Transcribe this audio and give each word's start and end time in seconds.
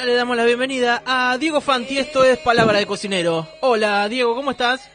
Ya 0.00 0.06
le 0.06 0.14
damos 0.14 0.34
la 0.34 0.44
bienvenida 0.46 1.02
a 1.04 1.36
Diego 1.36 1.60
Fanti, 1.60 1.98
esto 1.98 2.24
es 2.24 2.38
Palabra 2.38 2.78
de 2.78 2.86
Cocinero. 2.86 3.46
Hola 3.60 4.08
Diego, 4.08 4.34
¿cómo 4.34 4.50
estás? 4.52 4.88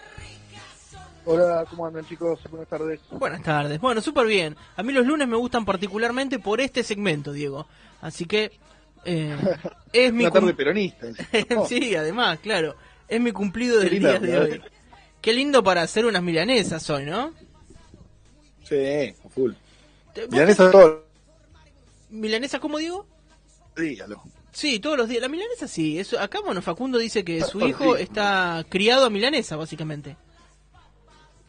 Hola, 1.26 1.64
¿cómo 1.70 1.86
andan 1.86 2.04
chicos? 2.08 2.40
Buenas 2.50 2.68
tardes. 2.68 3.00
Buenas 3.12 3.44
tardes. 3.44 3.80
Bueno, 3.80 4.02
súper 4.02 4.26
bien. 4.26 4.56
A 4.76 4.82
mí 4.82 4.94
los 4.94 5.06
lunes 5.06 5.28
me 5.28 5.38
gustan 5.38 5.64
particularmente 5.64 6.40
por 6.40 6.60
este 6.60 6.84
segmento, 6.84 7.34
Diego. 7.34 7.68
Así 8.02 8.26
que 8.26 8.52
eh, 9.06 9.38
es 9.94 10.12
mi 10.14 10.24
Una 10.24 10.32
tarde 10.34 10.54
peronista. 10.56 11.06
Sí, 11.68 11.96
además, 11.96 12.40
claro. 12.40 12.76
Es 13.08 13.22
mi 13.22 13.32
cumplido 13.32 13.80
del 13.80 14.00
día 14.00 14.18
de 14.20 14.40
hoy. 14.40 14.62
Qué 15.22 15.34
lindo 15.34 15.64
para 15.64 15.84
hacer 15.84 16.06
unas 16.08 16.24
milanesas 16.24 16.90
hoy, 16.90 17.06
¿no? 17.06 17.32
Sí, 18.64 19.14
a 19.24 19.30
full. 19.30 19.54
Te- 20.14 20.22
vos- 20.22 20.32
Milanesa 20.32 20.72
todo 20.72 21.06
¿Milanesa 22.10 22.60
cómo 22.60 22.80
digo? 22.80 23.06
dígalo. 23.78 24.24
Sí, 24.56 24.80
todos 24.80 24.98
los 24.98 25.10
días. 25.10 25.22
La 25.22 25.28
milanesa 25.28 25.68
sí. 25.68 26.00
Eso, 26.00 26.18
acá, 26.18 26.40
bueno, 26.44 26.62
Facundo 26.62 26.98
dice 26.98 27.26
que 27.26 27.42
su 27.42 27.60
Todos 27.60 27.70
hijo 27.70 27.86
los 27.88 28.00
está 28.00 28.66
criado 28.70 29.06
a 29.06 29.10
milanesa, 29.10 29.58
básicamente. 29.58 30.16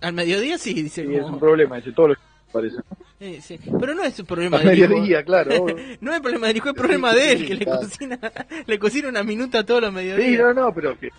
Al 0.01 0.13
mediodía 0.13 0.59
sí, 0.59 0.75
dice. 0.75 1.07
Sí, 1.07 1.15
es 1.15 1.23
un 1.25 1.39
problema, 1.39 1.77
dice 1.77 1.93
todo 1.93 2.09
lo 2.09 2.15
que 2.17 2.21
parece. 2.53 2.77
Eh, 3.21 3.41
sí. 3.41 3.61
Pero 3.79 3.95
no 3.95 4.03
es 4.03 4.19
un 4.19 4.27
problema 4.27 4.59
del 4.59 4.77
hijo. 4.77 4.89
mediodía, 4.89 5.25
claro. 5.25 5.67
No 6.01 6.13
es 6.13 6.21
problema 6.21 6.49
del 6.49 6.57
hijo, 6.57 6.69
es 6.71 6.75
problema 6.75 7.15
de 7.15 7.33
él, 7.33 7.39
Sí, 7.39 7.47
que 7.47 7.55
le 7.55 7.65
claro. 7.65 7.81
cocina, 7.83 8.19
le 8.67 8.79
cocina 8.81 9.09
una 9.09 9.23
minuta 9.23 9.65
todos 9.65 9.83
los 9.83 9.91
Sí, 9.91 9.95
mediodías. 9.97 10.41
no, 10.43 10.53
no, 10.55 10.75
pero 10.75 10.99
que... 10.99 11.11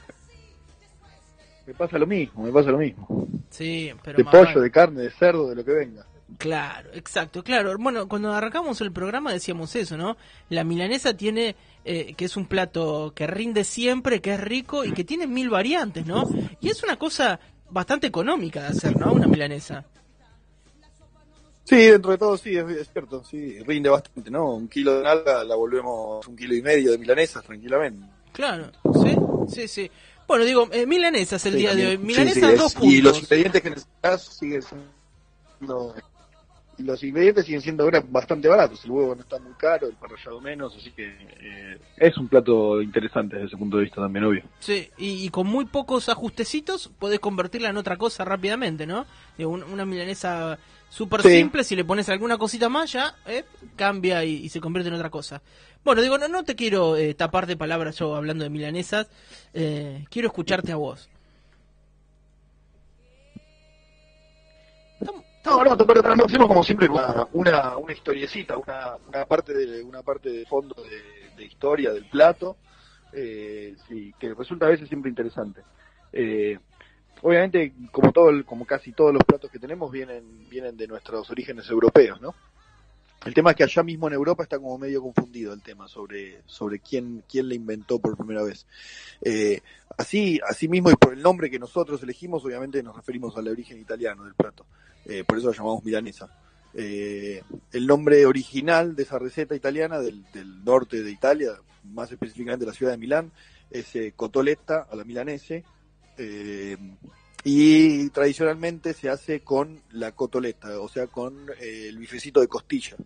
Me 1.66 1.74
pasa 1.74 1.98
lo 1.98 2.06
mismo, 2.06 2.44
me 2.44 2.52
pasa 2.52 2.70
lo 2.70 2.78
mismo. 2.80 3.28
Sí, 3.50 3.92
pero 4.04 4.18
De 4.18 4.26
pollo, 4.26 4.60
de 4.60 4.72
carne, 4.72 5.04
de 5.04 5.12
cerdo, 5.12 5.50
de 5.50 5.56
lo 5.56 5.64
que 5.66 5.72
venga. 5.72 6.06
Claro, 6.38 6.90
exacto, 6.94 7.42
claro. 7.42 7.78
Bueno, 7.80 8.08
cuando 8.08 8.34
arrancamos 8.34 8.82
el 8.82 8.92
programa 8.92 9.32
decíamos 9.32 9.76
eso, 9.76 9.96
¿no? 9.96 10.18
La 10.50 10.66
milanesa 10.66 11.16
tiene, 11.16 11.56
eh, 11.86 12.14
que 12.16 12.26
es 12.26 12.36
un 12.36 12.48
plato 12.48 13.14
que 13.16 13.28
rinde 13.28 13.64
siempre, 13.64 14.22
que 14.22 14.34
es 14.34 14.40
rico 14.42 14.84
y 14.84 14.92
que 14.92 15.06
tiene 15.06 15.26
mil 15.26 15.50
variantes, 15.50 16.06
¿no? 16.06 16.30
Y 16.60 16.70
es 16.70 16.84
una 16.84 16.98
cosa 16.98 17.40
bastante 17.70 18.08
económica 18.08 18.62
de 18.62 18.68
hacer, 18.68 18.98
¿no? 18.98 19.14
Una 19.14 19.28
milanesa. 19.28 19.86
Sí, 21.64 21.78
dentro 21.78 22.12
de 22.12 22.18
todo 22.18 22.38
sí, 22.38 22.56
es, 22.56 22.66
es 22.70 22.90
cierto, 22.92 23.24
sí, 23.24 23.60
rinde 23.64 23.90
bastante, 23.90 24.30
¿no? 24.30 24.54
Un 24.54 24.68
kilo 24.68 24.98
de 24.98 25.04
nalga 25.04 25.44
la 25.44 25.56
volvemos 25.56 26.26
un 26.28 26.36
kilo 26.36 26.56
y 26.56 26.62
medio 26.62 26.92
de 26.92 26.98
milanesas 26.98 27.44
tranquilamente. 27.44 28.06
Claro, 28.34 28.72
sí, 29.04 29.16
sí, 29.54 29.68
sí. 29.68 29.92
Bueno, 30.28 30.44
digo, 30.44 30.68
eh, 30.72 30.86
milanesas 30.86 31.46
el 31.46 31.54
Sí, 31.54 31.60
día 31.60 31.74
de 31.74 31.88
hoy. 31.88 31.98
Milanesas 31.98 32.52
sí, 32.52 32.58
dos 32.58 32.74
puntos. 32.74 32.94
Y 32.94 33.02
los 33.02 33.20
ingredientes 33.22 33.62
que 33.62 33.70
necesitas 33.70 34.24
siguen 34.24 34.62
siendo... 34.62 35.96
Y 36.80 36.84
los 36.84 37.02
ingredientes 37.04 37.46
siguen 37.46 37.62
siendo 37.62 37.84
ahora 37.84 38.04
bastante 38.08 38.48
baratos. 38.48 38.86
El 38.86 38.92
huevo 38.92 39.16
no 39.16 39.22
está 39.22 39.40
muy 39.40 39.54
caro, 39.54 39.88
el 39.88 39.96
parrillado 39.96 40.40
menos, 40.40 40.76
así 40.78 40.92
que 40.92 41.08
eh, 41.42 41.80
es 41.98 42.16
un 42.18 42.28
plato 42.28 42.82
interesante 42.84 43.36
desde 43.36 43.48
ese 43.48 43.58
punto 43.58 43.78
de 43.78 43.84
vista 43.84 44.00
también, 44.02 44.26
obvio. 44.26 44.44
Sí, 44.60 44.88
y, 44.98 45.26
y 45.26 45.30
con 45.30 45.48
muy 45.48 45.66
pocos 45.66 46.08
ajustecitos 46.08 46.92
podés 47.00 47.20
convertirla 47.20 47.70
en 47.70 47.78
otra 47.78 47.98
cosa 47.98 48.24
rápidamente, 48.26 48.86
¿no? 48.86 49.08
Digo, 49.40 49.50
un- 49.50 49.64
una 49.64 49.86
milanesa 49.86 50.60
súper 50.90 51.24
Sí. 51.24 51.30
simple, 51.30 51.64
si 51.64 51.76
le 51.76 51.84
pones 51.84 52.10
alguna 52.10 52.38
cosita 52.38 52.70
más 52.70 52.92
ya, 52.92 53.16
eh, 53.26 53.44
cambia 53.76 54.24
y, 54.24 54.36
y 54.46 54.50
se 54.50 54.62
convierte 54.62 54.90
en 54.90 54.96
otra 54.96 55.10
cosa. 55.10 55.42
Bueno, 55.84 56.04
digo, 56.04 56.18
no, 56.20 56.28
no 56.28 56.44
te 56.44 56.56
quiero 56.56 56.96
eh, 56.96 57.16
tapar 57.16 57.48
de 57.48 57.58
palabras 57.58 57.98
yo 57.98 58.16
hablando 58.16 58.44
de 58.44 58.52
milanesas, 58.52 59.08
eh, 59.56 60.06
quiero 60.12 60.28
escucharte 60.28 60.72
a 60.72 60.76
vos. 60.76 61.10
No, 65.46 65.64
no, 65.64 65.78
pero 65.78 66.02
hacemos 66.02 66.48
como 66.48 66.64
siempre 66.64 66.90
una, 66.90 67.26
una, 67.34 67.78
una 67.78 67.94
historiecita, 67.94 68.58
una, 68.58 68.98
una 69.08 69.26
parte 69.26 69.54
de 69.54 69.82
una 69.82 70.04
parte 70.04 70.30
de 70.30 70.46
fondo 70.46 70.76
de, 70.84 71.46
historia 71.46 71.94
del 71.94 72.06
plato, 72.10 72.58
eh, 73.14 73.76
que 74.20 74.34
resulta 74.34 74.66
a 74.66 74.70
veces 74.70 74.90
siempre 74.90 75.10
interesante. 75.10 75.62
Eh, 76.12 76.58
obviamente, 77.22 77.74
como 77.92 78.12
todo, 78.12 78.30
el- 78.30 78.44
como 78.44 78.66
casi 78.66 78.92
todos 78.92 79.14
los 79.14 79.24
platos 79.24 79.50
que 79.50 79.60
tenemos 79.60 79.90
vienen 79.92 80.50
vienen 80.50 80.76
de 80.76 80.88
nuestros 80.88 81.30
orígenes 81.30 81.70
europeos, 81.70 82.20
¿no? 82.20 82.34
El 83.26 83.34
tema 83.34 83.52
es 83.52 83.56
que 83.58 83.64
allá 83.64 83.84
mismo 83.84 84.08
en 84.08 84.14
Europa 84.14 84.44
está 84.44 84.58
como 84.58 84.78
medio 84.78 85.02
confundido 85.02 85.54
el 85.54 85.62
tema 85.62 85.88
sobre, 85.88 86.42
sobre 86.46 86.80
quién, 86.80 87.24
quién 87.30 87.48
le 87.48 87.56
inventó 87.56 88.00
por 88.00 88.16
primera 88.18 88.44
vez. 88.44 88.66
Eh, 89.22 89.62
así, 89.98 90.40
así 90.48 90.68
mismo 90.68 90.92
y 90.92 90.96
por 90.96 91.14
el 91.14 91.22
nombre 91.22 91.50
que 91.50 91.58
nosotros 91.60 92.02
elegimos, 92.04 92.44
obviamente 92.46 92.84
nos 92.84 92.96
referimos 92.96 93.36
al 93.38 93.48
origen 93.48 93.80
italiano 93.80 94.24
del 94.24 94.36
plato. 94.36 94.66
Eh, 95.08 95.24
por 95.24 95.38
eso 95.38 95.48
la 95.50 95.56
llamamos 95.58 95.84
milanesa. 95.84 96.30
Eh, 96.74 97.42
el 97.72 97.88
nombre 97.88 98.26
original 98.26 98.96
de 98.96 99.04
esa 99.04 99.18
receta 99.18 99.56
italiana 99.56 100.00
del, 100.00 100.24
del 100.32 100.64
norte 100.64 101.02
de 101.02 101.10
Italia, 101.12 101.54
más 101.86 102.12
específicamente 102.12 102.66
de 102.66 102.72
la 102.72 102.78
ciudad 102.78 102.92
de 102.92 102.98
Milán, 102.98 103.32
es 103.72 103.96
eh, 103.96 104.14
cotoletta 104.16 104.88
a 104.92 104.96
la 104.96 105.04
milanese. 105.04 105.64
eh, 106.18 106.78
y 107.44 108.10
tradicionalmente 108.10 108.94
se 108.94 109.10
hace 109.10 109.40
con 109.42 109.82
la 109.92 110.12
cotoleta, 110.12 110.80
o 110.82 110.90
sea, 110.90 111.08
con 111.08 111.46
el 111.62 111.98
bifecito 111.98 112.42
de 112.42 112.48
costilla, 112.48 112.98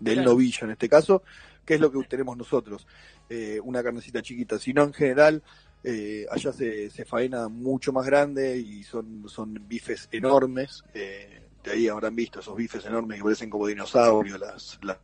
del 0.00 0.14
Claro. 0.14 0.30
novillo 0.30 0.64
en 0.64 0.70
este 0.70 0.88
caso, 0.88 1.22
que 1.66 1.74
es 1.74 1.80
lo 1.80 1.92
que 1.92 2.02
tenemos 2.08 2.34
nosotros, 2.36 2.86
una 3.64 3.82
carnecita 3.82 4.22
chiquita. 4.22 4.58
Si 4.58 4.72
no, 4.72 4.84
en 4.84 4.92
general, 4.94 5.42
eh, 5.82 6.24
allá 6.30 6.52
se, 6.52 6.88
se 6.88 7.04
faena 7.04 7.48
mucho 7.48 7.92
más 7.92 8.06
grande 8.06 8.56
y 8.56 8.84
son, 8.84 9.28
son 9.28 9.52
bifes 9.68 10.08
enormes. 10.12 10.82
eh, 10.94 11.33
de 11.64 11.72
ahí 11.72 11.88
habrán 11.88 12.14
visto 12.14 12.40
esos 12.40 12.54
bifes 12.56 12.84
enormes 12.86 13.18
que 13.18 13.24
parecen 13.24 13.50
como 13.50 13.66
dinosaurios, 13.66 14.38
las, 14.38 14.78
las, 14.82 14.98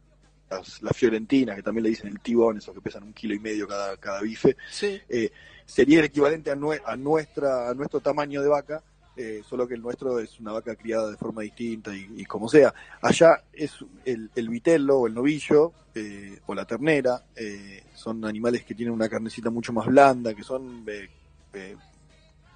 las, 0.50 0.82
las 0.82 0.96
fiorentinas, 0.96 1.56
que 1.56 1.62
también 1.62 1.84
le 1.84 1.88
dicen 1.90 2.08
el 2.08 2.20
tibón, 2.20 2.58
esos 2.58 2.74
que 2.74 2.80
pesan 2.80 3.02
un 3.04 3.12
kilo 3.12 3.34
y 3.34 3.38
medio 3.40 3.66
cada, 3.66 3.96
cada 3.96 4.20
bife. 4.20 4.56
Sí, 4.70 5.00
eh, 5.08 5.30
sería 5.64 5.98
el 6.00 6.04
equivalente 6.04 6.50
a, 6.50 6.56
nue- 6.56 6.82
a 6.84 6.96
nuestra 6.96 7.68
a 7.70 7.74
nuestro 7.74 8.00
tamaño 8.00 8.42
de 8.42 8.48
vaca 8.48 8.82
eh, 9.16 9.42
solo 9.48 9.66
que 9.66 9.74
el 9.74 9.82
nuestro 9.82 10.18
es 10.18 10.38
una 10.40 10.52
vaca 10.52 10.74
criada 10.76 11.10
de 11.10 11.16
forma 11.16 11.42
distinta 11.42 11.94
y, 11.94 12.08
y 12.16 12.24
como 12.24 12.48
sea. 12.48 12.72
Allá 13.02 13.42
es 13.52 13.72
el, 14.04 14.30
el 14.34 14.48
vitello 14.48 14.98
o 15.00 15.06
el 15.06 15.14
novillo 15.14 15.72
eh, 15.94 16.38
o 16.46 16.54
la 16.54 16.64
ternera 16.64 17.24
eh, 17.36 17.82
son 17.94 18.24
animales 18.24 18.64
que 18.64 18.74
tienen 18.74 18.94
una 18.94 19.08
carnecita 19.08 19.50
mucho 19.50 19.72
más 19.72 19.86
blanda 19.86 20.32
que 20.34 20.42
son 20.44 20.84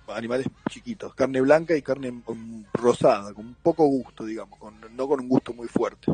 animales 0.09 0.47
chiquitos 0.71 1.15
carne 1.15 1.41
blanca 1.41 1.77
y 1.77 1.83
carne 1.83 2.23
rosada 2.73 3.33
con 3.33 3.55
poco 3.55 3.87
gusto 3.87 4.25
digamos 4.25 4.59
con, 4.59 4.75
no 4.95 5.09
con 5.09 5.21
un 5.21 5.29
gusto 5.29 5.53
muy 5.53 5.69
fuerte 5.69 6.13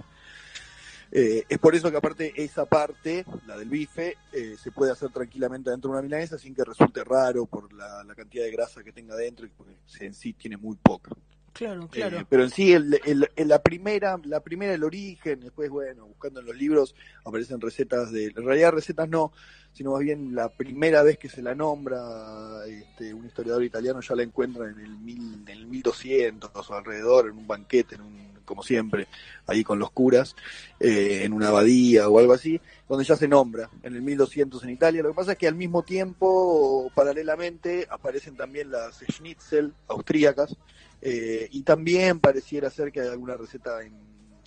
eh, 1.12 1.44
es 1.48 1.58
por 1.58 1.74
eso 1.74 1.90
que 1.90 1.96
aparte 1.96 2.32
esa 2.36 2.66
parte, 2.66 3.24
la 3.46 3.56
del 3.56 3.68
bife, 3.68 4.16
eh, 4.32 4.56
se 4.62 4.70
puede 4.70 4.92
hacer 4.92 5.10
tranquilamente 5.10 5.70
dentro 5.70 5.90
de 5.90 5.96
una 5.96 6.02
milanesa 6.02 6.38
sin 6.38 6.54
que 6.54 6.64
resulte 6.64 7.02
raro 7.02 7.46
por 7.46 7.72
la, 7.72 8.04
cantidad 8.14 8.44
de 8.44 8.52
grasa 8.52 8.84
que 8.84 8.92
tenga 8.92 9.16
dentro 9.16 9.48
porque 9.56 9.74
en 10.00 10.14
sí 10.14 10.34
tiene 10.34 10.56
muy 10.56 10.76
poca. 10.76 11.10
Claro, 11.52 11.88
claro. 11.88 12.18
Eh, 12.18 12.26
pero 12.28 12.44
en 12.44 12.50
sí, 12.50 12.72
el, 12.72 13.00
el- 13.04 13.28
el- 13.36 13.48
la 13.48 13.62
primera, 13.62 14.18
la 14.24 14.40
primera 14.40 14.72
el 14.74 14.84
origen, 14.84 15.40
después, 15.40 15.70
bueno, 15.70 16.06
buscando 16.06 16.40
en 16.40 16.46
los 16.46 16.56
libros 16.56 16.94
aparecen 17.24 17.60
recetas 17.60 18.12
de, 18.12 18.26
en 18.26 18.44
realidad 18.44 18.72
recetas 18.72 19.08
no, 19.08 19.32
sino 19.72 19.92
más 19.92 20.00
bien 20.00 20.34
la 20.34 20.48
primera 20.48 21.02
vez 21.02 21.18
que 21.18 21.28
se 21.28 21.42
la 21.42 21.54
nombra 21.54 22.64
este, 22.66 23.14
un 23.14 23.26
historiador 23.26 23.62
italiano 23.64 24.00
ya 24.00 24.14
la 24.16 24.22
encuentra 24.22 24.68
en 24.68 24.80
el, 24.80 24.98
mil, 24.98 25.42
en 25.42 25.48
el 25.48 25.66
1200 25.66 26.50
o 26.70 26.74
alrededor, 26.74 27.28
en 27.28 27.38
un 27.38 27.46
banquete, 27.46 27.94
en 27.96 28.00
un, 28.02 28.30
como 28.50 28.64
siempre, 28.64 29.06
ahí 29.46 29.62
con 29.62 29.78
los 29.78 29.92
curas, 29.92 30.34
eh, 30.80 31.22
en 31.22 31.32
una 31.32 31.48
abadía 31.48 32.08
o 32.08 32.18
algo 32.18 32.32
así, 32.32 32.60
donde 32.88 33.04
ya 33.04 33.14
se 33.14 33.28
nombra, 33.28 33.70
en 33.84 33.94
el 33.94 34.02
1200 34.02 34.64
en 34.64 34.70
Italia. 34.70 35.04
Lo 35.04 35.10
que 35.10 35.14
pasa 35.14 35.32
es 35.32 35.38
que 35.38 35.46
al 35.46 35.54
mismo 35.54 35.84
tiempo, 35.84 36.90
paralelamente, 36.96 37.86
aparecen 37.88 38.36
también 38.36 38.72
las 38.72 39.04
schnitzel 39.08 39.72
austríacas, 39.86 40.56
eh, 41.00 41.48
y 41.52 41.62
también 41.62 42.18
pareciera 42.18 42.68
ser 42.70 42.90
que 42.90 43.02
hay 43.02 43.08
alguna 43.08 43.36
receta 43.36 43.82
en, 43.84 43.94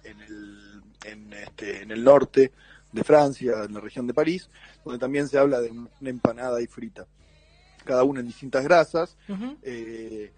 en, 0.04 0.20
el, 0.20 0.82
en, 1.06 1.32
este, 1.32 1.82
en 1.84 1.92
el 1.92 2.04
norte 2.04 2.52
de 2.92 3.04
Francia, 3.06 3.64
en 3.64 3.74
la 3.74 3.80
región 3.80 4.06
de 4.06 4.14
París, 4.14 4.50
donde 4.84 5.00
también 5.00 5.30
se 5.30 5.38
habla 5.38 5.62
de 5.62 5.72
una 5.72 6.10
empanada 6.10 6.62
y 6.62 6.68
frita. 6.68 7.08
cada 7.86 8.04
una 8.04 8.20
en 8.20 8.28
distintas 8.28 8.66
grasas. 8.66 9.16
Eh, 9.62 10.30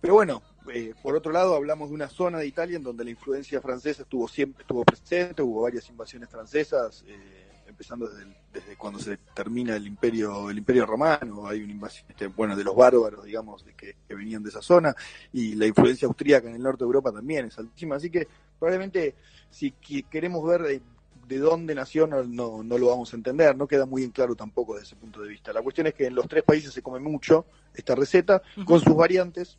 pero 0.00 0.14
bueno, 0.14 0.42
eh, 0.72 0.94
por 1.02 1.14
otro 1.16 1.32
lado 1.32 1.54
hablamos 1.54 1.88
de 1.90 1.94
una 1.94 2.08
zona 2.08 2.38
de 2.38 2.46
Italia 2.46 2.76
en 2.76 2.82
donde 2.82 3.04
la 3.04 3.10
influencia 3.10 3.60
francesa 3.60 4.02
estuvo 4.02 4.28
siempre 4.28 4.62
estuvo 4.62 4.84
presente, 4.84 5.42
hubo 5.42 5.62
varias 5.62 5.88
invasiones 5.90 6.28
francesas, 6.28 7.04
eh, 7.06 7.62
empezando 7.66 8.06
desde, 8.08 8.22
el- 8.22 8.36
desde 8.52 8.76
cuando 8.76 8.98
se 8.98 9.16
termina 9.34 9.74
el 9.76 9.86
imperio 9.86 10.50
el 10.50 10.58
imperio 10.58 10.86
romano, 10.86 11.46
hay 11.46 11.62
una 11.62 11.72
invasión 11.72 12.06
este, 12.08 12.26
bueno 12.28 12.54
de 12.56 12.64
los 12.64 12.76
bárbaros, 12.76 13.24
digamos, 13.24 13.64
de 13.64 13.74
que, 13.74 13.96
que 14.06 14.14
venían 14.14 14.42
de 14.42 14.50
esa 14.50 14.62
zona, 14.62 14.94
y 15.32 15.54
la 15.54 15.66
influencia 15.66 16.06
austríaca 16.06 16.48
en 16.48 16.56
el 16.56 16.62
norte 16.62 16.84
de 16.84 16.86
Europa 16.86 17.12
también 17.12 17.46
es 17.46 17.58
altísima, 17.58 17.96
así 17.96 18.10
que 18.10 18.28
probablemente 18.58 19.14
si 19.50 19.72
qui- 19.72 20.06
queremos 20.08 20.46
ver 20.46 20.62
de, 20.62 20.82
de 21.26 21.38
dónde 21.38 21.74
nació 21.74 22.06
no, 22.06 22.22
no, 22.24 22.62
no 22.62 22.76
lo 22.78 22.88
vamos 22.88 23.12
a 23.12 23.16
entender, 23.16 23.56
no 23.56 23.66
queda 23.66 23.86
muy 23.86 24.04
en 24.04 24.10
claro 24.10 24.34
tampoco 24.34 24.74
desde 24.74 24.88
ese 24.88 24.96
punto 24.96 25.22
de 25.22 25.28
vista. 25.28 25.52
La 25.52 25.62
cuestión 25.62 25.86
es 25.86 25.94
que 25.94 26.06
en 26.06 26.14
los 26.14 26.28
tres 26.28 26.42
países 26.44 26.72
se 26.72 26.82
come 26.82 27.00
mucho 27.00 27.46
esta 27.74 27.94
receta, 27.94 28.42
con 28.66 28.78
sus 28.80 28.94
variantes, 28.94 29.56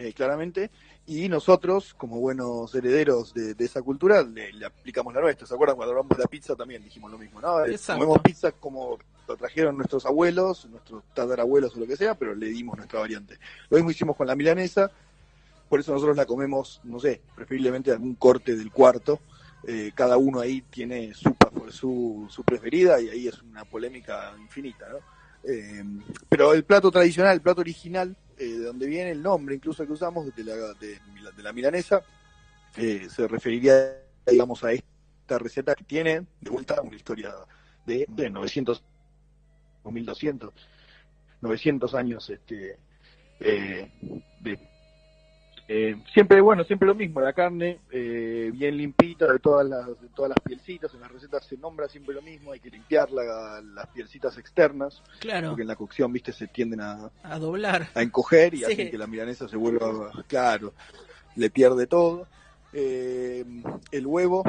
eh, 0.00 0.14
claramente, 0.14 0.70
y 1.06 1.28
nosotros, 1.28 1.92
como 1.92 2.20
buenos 2.20 2.74
herederos 2.74 3.34
de, 3.34 3.52
de 3.52 3.64
esa 3.66 3.82
cultura, 3.82 4.22
le, 4.22 4.50
le 4.52 4.64
aplicamos 4.64 5.12
la 5.12 5.20
nuestra. 5.20 5.46
¿Se 5.46 5.52
acuerdan 5.52 5.76
cuando 5.76 5.92
hablamos 5.92 6.16
de 6.16 6.22
la 6.22 6.28
pizza 6.28 6.56
también 6.56 6.82
dijimos 6.82 7.10
lo 7.10 7.18
mismo? 7.18 7.38
¿no? 7.38 7.62
Eh. 7.66 7.78
Comemos 7.86 8.18
pizza 8.20 8.50
como 8.52 8.98
lo 9.28 9.36
trajeron 9.36 9.76
nuestros 9.76 10.06
abuelos, 10.06 10.64
nuestros 10.70 11.04
tatarabuelos 11.12 11.76
o 11.76 11.80
lo 11.80 11.86
que 11.86 11.98
sea, 11.98 12.14
pero 12.14 12.34
le 12.34 12.46
dimos 12.46 12.78
nuestra 12.78 12.98
variante. 13.00 13.38
Lo 13.68 13.76
mismo 13.76 13.90
hicimos 13.90 14.16
con 14.16 14.26
la 14.26 14.34
milanesa, 14.34 14.90
por 15.68 15.80
eso 15.80 15.92
nosotros 15.92 16.16
la 16.16 16.24
comemos, 16.24 16.80
no 16.84 16.98
sé, 16.98 17.20
preferiblemente 17.36 17.92
algún 17.92 18.14
corte 18.14 18.56
del 18.56 18.72
cuarto. 18.72 19.20
Eh, 19.66 19.92
cada 19.94 20.16
uno 20.16 20.40
ahí 20.40 20.62
tiene 20.62 21.12
su, 21.12 21.36
su, 21.68 22.26
su 22.30 22.42
preferida 22.42 22.98
y 23.00 23.10
ahí 23.10 23.28
es 23.28 23.42
una 23.42 23.66
polémica 23.66 24.32
infinita, 24.40 24.88
¿no? 24.88 24.98
Eh, 25.44 25.84
pero 26.28 26.52
el 26.52 26.64
plato 26.64 26.90
tradicional, 26.90 27.34
el 27.34 27.40
plato 27.40 27.60
original, 27.60 28.16
eh, 28.40 28.58
de 28.58 28.64
donde 28.64 28.86
viene 28.86 29.10
el 29.10 29.22
nombre 29.22 29.54
incluso 29.54 29.86
que 29.86 29.92
usamos, 29.92 30.34
de 30.34 30.44
la, 30.44 30.54
de, 30.74 30.98
la 31.42 31.52
milanesa, 31.52 32.02
eh, 32.76 33.06
se 33.10 33.28
referiría, 33.28 34.02
digamos, 34.26 34.64
a 34.64 34.72
esta 34.72 35.38
receta 35.38 35.74
que 35.74 35.84
tiene, 35.84 36.26
de 36.40 36.50
vuelta, 36.50 36.80
una 36.80 36.96
historia 36.96 37.34
de, 37.84 38.06
de 38.08 38.30
900 38.30 38.82
o 39.82 39.90
1200, 39.90 40.54
900 41.42 41.94
años 41.94 42.30
este, 42.30 42.78
eh, 43.40 43.90
de 44.40 44.69
eh, 45.72 45.94
siempre, 46.12 46.40
bueno, 46.40 46.64
siempre 46.64 46.88
lo 46.88 46.96
mismo, 46.96 47.20
la 47.20 47.32
carne 47.32 47.78
eh, 47.92 48.50
bien 48.52 48.76
limpita 48.76 49.32
de 49.32 49.38
todas 49.38 49.64
las 49.68 49.86
de 50.00 50.08
todas 50.08 50.30
las 50.30 50.40
pielcitas, 50.40 50.92
en 50.94 51.00
las 51.00 51.12
recetas 51.12 51.46
se 51.46 51.56
nombra 51.56 51.88
siempre 51.88 52.12
lo 52.12 52.22
mismo, 52.22 52.50
hay 52.50 52.58
que 52.58 52.70
limpiar 52.70 53.08
la- 53.12 53.60
las 53.62 53.86
pielcitas 53.88 54.36
externas, 54.36 55.00
Claro, 55.20 55.50
porque 55.50 55.62
en 55.62 55.68
la 55.68 55.76
cocción, 55.76 56.12
viste, 56.12 56.32
se 56.32 56.48
tienden 56.48 56.80
a, 56.80 57.10
a 57.22 57.38
doblar. 57.38 57.88
a 57.94 58.02
encoger 58.02 58.52
y 58.54 58.58
Sí. 58.58 58.64
hacen 58.64 58.90
que 58.90 58.98
la 58.98 59.06
milanesa 59.06 59.46
se 59.48 59.56
vuelva, 59.56 60.10
claro, 60.26 60.74
le 61.36 61.50
pierde 61.50 61.86
todo. 61.86 62.26
Eh, 62.72 63.44
el 63.92 64.06
huevo, 64.06 64.42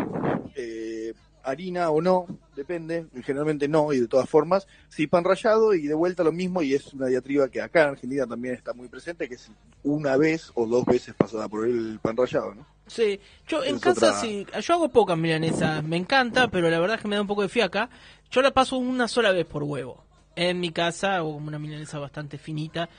eh, 0.55 1.13
harina 1.43 1.89
o 1.89 2.01
no, 2.01 2.27
depende, 2.55 3.05
generalmente 3.23 3.67
no, 3.67 3.91
y 3.93 3.99
de 3.99 4.07
todas 4.07 4.29
formas, 4.29 4.67
sí 4.89 5.07
pan 5.07 5.23
rallado 5.23 5.73
y 5.73 5.87
de 5.87 5.93
vuelta 5.93 6.23
lo 6.23 6.31
mismo, 6.31 6.61
y 6.61 6.73
es 6.73 6.93
una 6.93 7.07
diatriba 7.07 7.49
que 7.49 7.61
acá 7.61 7.83
en 7.83 7.89
Argentina 7.89 8.27
también 8.27 8.53
está 8.55 8.73
muy 8.73 8.87
presente, 8.87 9.27
que 9.27 9.35
es 9.35 9.49
una 9.83 10.17
vez 10.17 10.51
o 10.55 10.65
dos 10.65 10.85
veces 10.85 11.13
pasada 11.15 11.47
por 11.47 11.65
el 11.65 11.99
pan 12.01 12.15
rallado, 12.17 12.53
¿no? 12.55 12.65
Sí, 12.87 13.19
yo 13.47 13.63
en 13.63 13.75
Es 13.75 13.81
casa 13.81 14.09
otra- 14.09 14.19
sí, 14.19 14.45
yo 14.61 14.73
hago 14.73 14.89
pocas 14.89 15.17
milanesas, 15.17 15.83
me 15.83 15.95
encanta, 15.97 16.49
pero 16.49 16.69
la 16.69 16.79
verdad 16.79 16.97
es 16.97 17.01
que 17.01 17.07
me 17.07 17.15
da 17.15 17.21
un 17.21 17.27
poco 17.27 17.41
de 17.41 17.49
fiaca. 17.49 17.89
Yo 18.29 18.41
la 18.41 18.51
paso 18.51 18.77
una 18.77 19.07
sola 19.07 19.31
vez 19.31 19.45
por 19.45 19.63
huevo. 19.63 20.03
En 20.35 20.59
mi 20.59 20.71
casa 20.71 21.15
hago 21.15 21.33
como 21.33 21.47
una 21.47 21.59
milanesa 21.59 21.99
bastante 21.99 22.37
finita, 22.37 22.89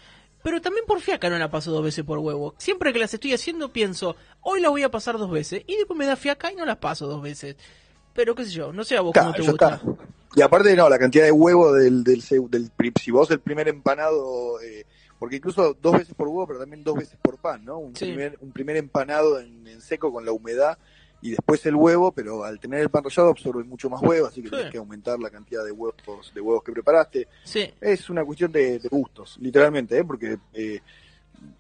pero 0.43 0.61
también 0.61 0.87
por 0.87 1.01
fiaca 1.01 1.29
no 1.29 1.39
la 1.39 1.51
paso 1.51 1.71
dos 1.73 1.83
veces 1.85 2.05
por 2.05 2.19
huevo. 2.19 2.55
Siempre 2.59 2.93
que 2.93 2.99
las 2.99 3.13
estoy 3.13 3.33
haciendo 3.35 3.71
pienso, 3.73 4.17
hoy 4.41 4.61
las 4.61 4.71
voy 4.71 4.83
a 4.83 4.91
pasar 4.91 5.19
dos 5.19 5.31
veces, 5.31 5.63
y 5.67 5.77
después 5.77 5.99
me 5.99 6.07
da 6.07 6.17
fiaca 6.17 6.51
y 6.51 6.57
no 6.57 6.65
las 6.65 6.79
paso 6.79 7.07
dos 7.07 7.21
veces. 7.23 7.57
Pero 8.15 8.35
qué 8.35 8.45
sé 8.45 8.51
yo, 8.53 8.73
no 8.73 8.85
sé 8.85 8.97
a 8.97 9.01
vos 9.01 9.15
cómo 9.17 9.33
te 9.33 9.43
gusta. 9.43 9.75
está. 9.77 9.83
Y 10.35 10.41
aparte, 10.43 10.75
no, 10.77 10.89
la 10.89 10.99
cantidad 10.99 11.25
de 11.25 11.33
huevo 11.33 11.73
del, 11.73 12.03
del, 12.05 12.23
del 12.51 12.71
pri- 12.71 12.93
si 13.01 13.11
vos 13.11 13.31
el 13.31 13.41
primer 13.41 13.69
empanado, 13.69 14.61
eh, 14.63 14.87
porque 15.19 15.37
incluso 15.37 15.75
dos 15.81 15.93
veces 15.93 16.15
por 16.15 16.29
huevo, 16.29 16.47
pero 16.47 16.59
también 16.61 16.83
dos 16.83 16.97
veces 16.97 17.19
por 17.23 17.39
pan, 17.39 17.65
¿no? 17.65 17.79
Un, 17.79 17.95
Sí. 17.95 18.07
primer, 18.07 18.39
un 18.41 18.51
primer 18.53 18.77
empanado 18.77 19.39
en, 19.41 19.67
en 19.67 19.81
seco 19.81 20.11
con 20.13 20.25
la 20.25 20.33
humedad 20.33 20.79
y 21.21 21.31
después 21.31 21.65
el 21.67 21.75
huevo, 21.77 22.13
pero 22.13 22.45
al 22.45 22.59
tener 22.59 22.81
el 22.81 22.89
pan 22.91 23.05
rallado 23.05 23.29
absorbe 23.29 23.63
mucho 23.65 23.89
más 23.91 24.01
huevo, 24.03 24.27
así 24.27 24.43
que 24.43 24.49
Sí. 24.49 24.57
tenés 24.57 24.73
que 24.73 24.79
aumentar 24.79 25.19
la 25.21 25.31
cantidad 25.31 25.65
de 25.65 25.71
huevos, 25.71 26.33
de 26.35 26.41
huevos 26.41 26.63
que 26.65 26.73
preparaste. 26.73 27.29
Sí, 27.45 27.71
Es 27.81 28.09
una 28.11 28.25
cuestión 28.25 28.51
de, 28.51 28.79
de 28.79 28.89
gustos, 28.89 29.37
literalmente, 29.41 29.99
¿eh? 29.99 30.05
porque 30.05 30.39
eh, 30.55 30.81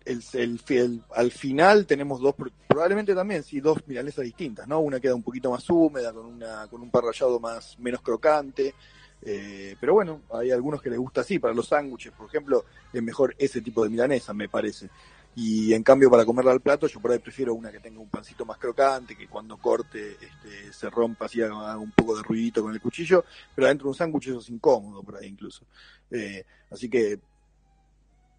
el, 0.05 0.23
el- 0.69 1.03
al 1.15 1.31
final 1.31 1.87
tenemos 1.87 2.21
dos, 2.21 2.35
pro- 2.35 2.51
probablemente 2.69 3.15
también, 3.15 3.43
sí, 3.43 3.61
dos 3.61 3.79
milanesas 3.87 4.25
distintas, 4.25 4.67
¿no? 4.69 4.81
Una 4.81 5.01
queda 5.01 5.15
un 5.15 5.23
poquito 5.23 5.51
más 5.51 5.69
húmeda, 5.71 6.13
con, 6.13 6.27
una, 6.27 6.67
con 6.69 6.83
un 6.83 6.91
pan 6.91 7.05
rallado 7.05 7.39
más, 7.41 7.79
menos 7.79 8.01
crocante, 8.03 8.75
eh, 9.23 9.77
pero 9.81 9.95
bueno, 9.95 10.23
hay 10.33 10.51
algunos 10.51 10.83
que 10.83 10.91
les 10.91 10.99
gusta 10.99 11.21
así, 11.21 11.39
para 11.39 11.55
los 11.55 11.69
sándwiches, 11.69 12.13
por 12.13 12.27
ejemplo, 12.27 12.65
es 12.93 13.03
mejor 13.03 13.35
ese 13.39 13.61
tipo 13.61 13.85
de 13.85 13.91
milanesa, 13.91 14.33
me 14.35 14.49
parece. 14.49 14.89
Y 15.35 15.73
en 15.73 15.83
cambio, 15.83 16.11
para 16.11 16.27
comerla 16.27 16.53
al 16.53 16.61
plato, 16.61 16.87
yo 16.87 17.01
por 17.01 17.11
ahí 17.11 17.19
prefiero 17.19 17.55
una 17.55 17.73
que 17.73 17.81
tenga 17.81 18.01
un 18.01 18.11
pancito 18.11 18.45
más 18.45 18.59
crocante, 18.59 19.17
que 19.17 19.29
cuando 19.29 19.57
corte 19.57 20.13
este, 20.21 20.71
se 20.75 20.91
rompa 20.91 21.25
así, 21.25 21.41
haga 21.41 21.79
un 21.79 21.91
poco 21.93 22.17
de 22.17 22.23
ruidito 22.23 22.63
con 22.63 22.73
el 22.75 22.81
cuchillo, 22.83 23.25
pero 23.55 23.67
adentro 23.67 23.85
de 23.87 23.89
un 23.91 23.95
sándwich 23.95 24.29
eso 24.29 24.41
es 24.41 24.51
incómodo 24.51 25.03
por 25.03 25.17
ahí 25.17 25.29
incluso. 25.29 25.65
Eh, 26.11 26.45
así 26.71 26.91
que, 26.91 27.19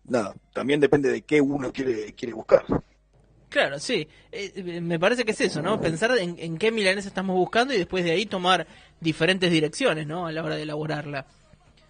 nada, 0.05 0.33
también 0.53 0.79
depende 0.79 1.11
de 1.11 1.21
qué 1.21 1.41
uno 1.41 1.71
quiere, 1.71 2.13
quiere 2.13 2.33
buscar. 2.33 2.63
claro, 3.49 3.79
sí. 3.79 4.07
Eh, 4.31 4.81
me 4.81 4.99
parece 4.99 5.23
que 5.25 5.31
es 5.31 5.41
eso, 5.41 5.61
¿no? 5.61 5.79
Pensar 5.79 6.17
en, 6.17 6.35
en 6.39 6.57
qué 6.57 6.71
milanesa 6.71 7.07
estamos 7.07 7.35
buscando 7.35 7.73
y 7.73 7.77
después 7.77 8.03
de 8.03 8.11
ahí 8.11 8.25
tomar 8.25 8.65
diferentes 8.99 9.51
direcciones, 9.51 10.07
¿no? 10.07 10.25
A 10.27 10.31
la 10.31 10.43
hora 10.43 10.55
de 10.55 10.63
elaborarla. 10.63 11.25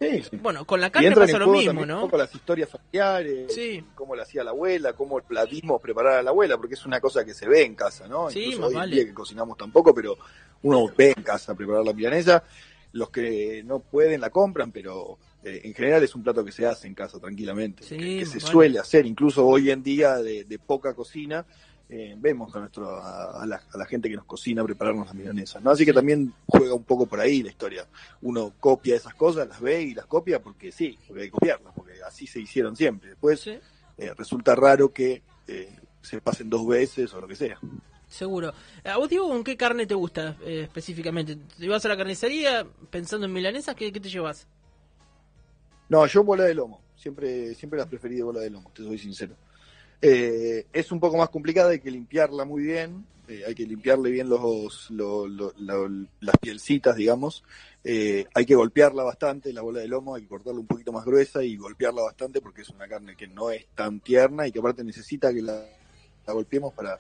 Sí, 0.02 0.22
sí. 0.24 0.38
Bueno, 0.38 0.66
con 0.66 0.82
la 0.82 0.90
carne 0.90 1.12
pasa 1.12 1.32
en 1.34 1.40
lo 1.40 1.46
juego 1.46 1.52
mismo, 1.60 1.70
también 1.80 1.92
un 1.92 1.96
¿no? 2.02 2.02
poco 2.08 2.18
las 2.18 2.36
historias 2.36 2.70
familiares, 2.70 3.54
Sí. 3.54 3.82
cómo 3.96 4.16
la 4.16 4.24
hacía 4.24 4.44
la 4.44 4.50
abuela, 4.52 4.92
cómo 4.94 5.22
la 5.30 5.46
vimos 5.46 5.80
preparar 5.82 6.16
a 6.16 6.24
la 6.24 6.32
abuela, 6.32 6.58
porque 6.58 6.74
es 6.74 6.86
una 6.86 7.00
cosa 7.00 7.24
que 7.24 7.34
se 7.34 7.48
ve 7.48 7.64
en 7.64 7.76
casa, 7.76 8.08
¿no? 8.10 8.30
Sí, 8.30 8.44
Incluso 8.46 8.66
hoy 8.68 8.74
en 8.74 8.80
vale. 8.80 8.96
día 8.98 9.06
que 9.06 9.14
cocinamos 9.14 9.58
tampoco, 9.58 9.94
pero 9.96 10.18
uno 10.64 10.88
ve 10.98 11.14
en 11.16 11.24
casa 11.24 11.56
preparar 11.56 11.86
la 11.86 11.94
milanesa. 11.94 12.44
Los 12.92 13.10
que 13.12 13.64
no 13.66 13.80
pueden 13.80 14.20
la 14.20 14.30
compran, 14.30 14.72
pero 14.74 15.18
eh, 15.44 15.62
en 15.64 15.74
general 15.74 16.04
es 16.04 16.16
un 16.16 16.24
plato 16.24 16.44
que 16.44 16.52
se 16.52 16.66
hace 16.66 16.88
en 16.88 16.94
casa 16.96 17.20
tranquilamente, 17.20 17.84
Sí, 17.84 17.98
que, 17.98 18.26
se 18.26 18.40
vale. 18.40 18.52
suele 18.52 18.80
hacer, 18.80 19.06
incluso 19.06 19.46
hoy 19.46 19.72
en 19.72 19.84
día 19.84 20.16
de, 20.18 20.44
de 20.46 20.60
poca 20.60 20.94
cocina. 20.94 21.46
eh, 21.90 22.16
vemos 22.18 22.56
a, 22.56 22.60
nuestro, 22.60 22.90
a, 22.96 23.44
a 23.44 23.46
la, 23.46 23.62
a 23.72 23.78
la 23.78 23.86
gente 23.86 24.10
que 24.10 24.16
nos 24.16 24.26
cocina 24.26 24.64
prepararnos 24.64 25.06
las 25.06 25.14
milanesas, 25.16 25.62
¿no? 25.62 25.70
Así 25.72 25.86
que 25.86 25.94
también 25.94 26.34
juega 26.48 26.74
un 26.74 26.86
poco 26.86 27.06
por 27.06 27.20
ahí 27.20 27.44
la 27.44 27.50
historia. 27.50 27.86
Uno 28.22 28.54
copia 28.60 28.96
esas 28.96 29.14
cosas, 29.14 29.48
las 29.48 29.60
ve 29.62 29.84
y 29.84 29.94
las 29.94 30.06
copia 30.08 30.42
porque 30.42 30.72
sí, 30.72 30.98
porque 31.08 31.24
hay 31.24 31.28
que 31.28 31.32
copiarlas, 31.34 31.72
porque 31.76 32.02
así 32.02 32.26
se 32.26 32.40
hicieron 32.40 32.76
siempre. 32.76 33.10
Después 33.10 33.42
Sí, 33.42 33.60
eh, 33.98 34.12
resulta 34.18 34.56
raro 34.56 34.92
que 34.92 35.22
eh, 35.48 35.70
se 36.02 36.20
pasen 36.20 36.50
dos 36.50 36.66
veces 36.66 37.14
o 37.14 37.22
lo 37.22 37.28
que 37.28 37.36
sea. 37.36 37.60
seguro. 38.08 38.54
¿A 38.86 38.98
vos, 38.98 39.10
Diego, 39.10 39.28
con 39.28 39.44
qué 39.44 39.56
carne 39.56 39.86
te 39.86 39.94
gusta 39.94 40.36
específicamente? 40.46 41.38
¿Te 41.60 41.68
vas 41.68 41.86
a 41.86 41.90
la 41.90 41.98
carnicería 41.98 42.66
pensando 42.90 43.28
en 43.28 43.34
milanesas? 43.34 43.76
¿Qué, 43.76 43.92
qué 43.92 44.00
te 44.00 44.10
llevas? 44.10 44.48
No, 45.94 46.08
yo 46.08 46.24
bola 46.24 46.46
de 46.46 46.56
lomo. 46.56 46.82
Siempre, 46.96 47.54
siempre 47.54 47.78
las 47.78 47.88
preferí 47.88 48.16
de 48.16 48.24
bola 48.24 48.40
de 48.40 48.50
lomo, 48.50 48.72
te 48.74 48.82
soy 48.84 48.98
sincero. 48.98 49.36
Eh, 50.02 50.66
es 50.74 50.92
un 50.92 51.00
poco 51.00 51.18
más 51.18 51.30
complicada, 51.30 51.70
hay 51.70 51.80
que 51.80 51.92
limpiarla 51.92 52.46
muy 52.46 52.64
bien, 52.64 53.06
eh, 53.28 53.44
hay 53.48 53.54
que 53.54 53.66
limpiarle 53.68 54.10
bien 54.10 54.28
los, 54.28 54.90
lo- 54.90 55.28
lo- 55.28 55.54
la- 55.60 56.08
las 56.22 56.38
pielcitas, 56.42 56.96
digamos. 56.96 57.44
Eh, 57.84 58.26
hay 58.34 58.46
que 58.46 58.56
golpearla 58.56 59.04
bastante, 59.04 59.54
la 59.54 59.62
bola 59.62 59.82
de 59.82 59.88
lomo, 59.88 60.16
hay 60.16 60.24
que 60.24 60.30
cortarla 60.30 60.60
un 60.60 60.66
poquito 60.66 60.92
más 60.92 61.06
gruesa 61.06 61.44
y 61.44 61.58
golpearla 61.58 62.02
bastante 62.02 62.42
porque 62.42 62.62
es 62.64 62.70
una 62.70 62.88
carne 62.88 63.16
que 63.16 63.28
no 63.28 63.52
es 63.52 63.68
tan 63.76 64.00
tierna 64.00 64.48
y 64.48 64.52
que 64.52 64.60
aparte 64.60 64.84
necesita 64.84 65.32
que 65.32 65.44
la, 65.44 65.64
la 66.26 66.34
golpeemos 66.34 66.74
para, 66.74 66.98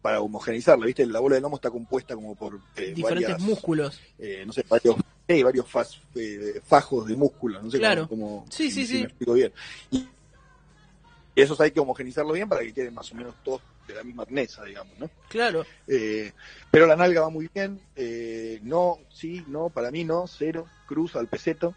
para 0.00 0.20
homogeneizarla. 0.22 0.86
¿Viste? 0.86 1.04
La 1.04 1.20
bola 1.20 1.34
de 1.34 1.42
lomo 1.42 1.56
está 1.56 1.70
compuesta 1.70 2.14
como 2.14 2.34
por 2.34 2.58
Diferentes 2.74 3.02
varias- 3.02 3.40
músculos. 3.42 4.00
eh, 4.18 4.44
no 4.46 4.52
sé, 4.54 4.64
varios, 4.68 4.96
sí, 5.28 5.42
varios 5.42 5.66
eh, 6.14 6.60
fajos 6.64 7.06
de 7.06 7.16
músculo, 7.16 7.60
no 7.62 7.70
sé 7.70 7.78
Claro. 7.78 8.08
cómo, 8.08 8.44
Sí, 8.50 8.70
si- 8.70 8.80
sí, 8.80 8.86
si 8.86 8.92
sí. 8.94 8.98
me 9.00 9.04
explico 9.06 9.32
bien. 9.34 9.52
Y 9.90 10.08
esos 11.34 11.60
hay 11.60 11.70
que 11.70 11.80
homogenizarlos 11.80 12.34
bien 12.34 12.48
para 12.48 12.62
que 12.62 12.72
queden 12.74 12.94
más 12.94 13.10
o 13.12 13.14
menos 13.14 13.34
todos 13.42 13.62
de 13.86 13.94
la 13.94 14.04
misma 14.04 14.22
arnesa, 14.24 14.64
digamos, 14.64 14.96
¿no? 14.98 15.10
Claro. 15.28 15.64
Eh, 15.86 16.32
pero 16.70 16.86
la 16.86 16.94
nalga 16.96 17.22
va 17.22 17.30
muy 17.30 17.48
bien, 17.54 17.80
eh, 17.96 18.60
no, 18.62 18.98
sí, 19.10 19.44
no, 19.48 19.70
para 19.70 19.90
mí 19.90 20.04
no, 20.04 20.26
cero, 20.26 20.68
cruz 20.86 21.16
al 21.16 21.26
peseto. 21.28 21.74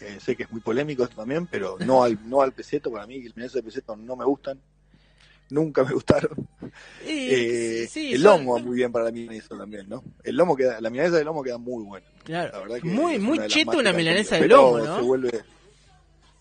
Eh, 0.00 0.18
sé 0.20 0.36
que 0.36 0.42
es 0.44 0.50
muy 0.50 0.60
polémico 0.60 1.04
esto 1.04 1.16
también, 1.16 1.46
pero 1.46 1.78
no 1.78 2.02
al, 2.02 2.18
no 2.28 2.40
al 2.42 2.52
peseto, 2.52 2.90
para 2.90 3.06
mí 3.06 3.24
las 3.34 3.52
de 3.52 3.62
peseto 3.62 3.96
no 3.96 4.16
me 4.16 4.24
gustan. 4.24 4.60
Nunca 5.50 5.84
me 5.84 5.92
gustaron. 5.94 6.48
Y- 7.06 7.28
Eh, 7.30 7.86
sí, 7.88 8.12
el 8.14 8.22
son- 8.22 8.38
lomo 8.40 8.54
va 8.54 8.60
muy 8.62 8.76
bien 8.76 8.90
para 8.92 9.04
la 9.06 9.12
milanesa 9.12 9.56
también, 9.56 9.88
¿no? 9.88 10.02
El 10.24 10.36
lomo 10.36 10.56
queda, 10.56 10.80
la 10.80 10.90
milanesa 10.90 11.16
de 11.18 11.24
lomo 11.24 11.42
queda 11.42 11.58
muy 11.58 11.84
buena. 11.84 12.06
La 12.18 12.24
Claro. 12.24 12.60
verdad 12.62 12.76
que 12.82 12.88
Muy, 12.88 13.18
muy 13.18 13.38
cheto 13.46 13.70
una 13.78 13.78
picantes, 13.92 13.96
milanesa 13.96 14.36
de 14.40 14.48
lomo, 14.48 14.78
Se 14.80 14.84
¿no? 14.86 15.04
vuelve... 15.04 15.44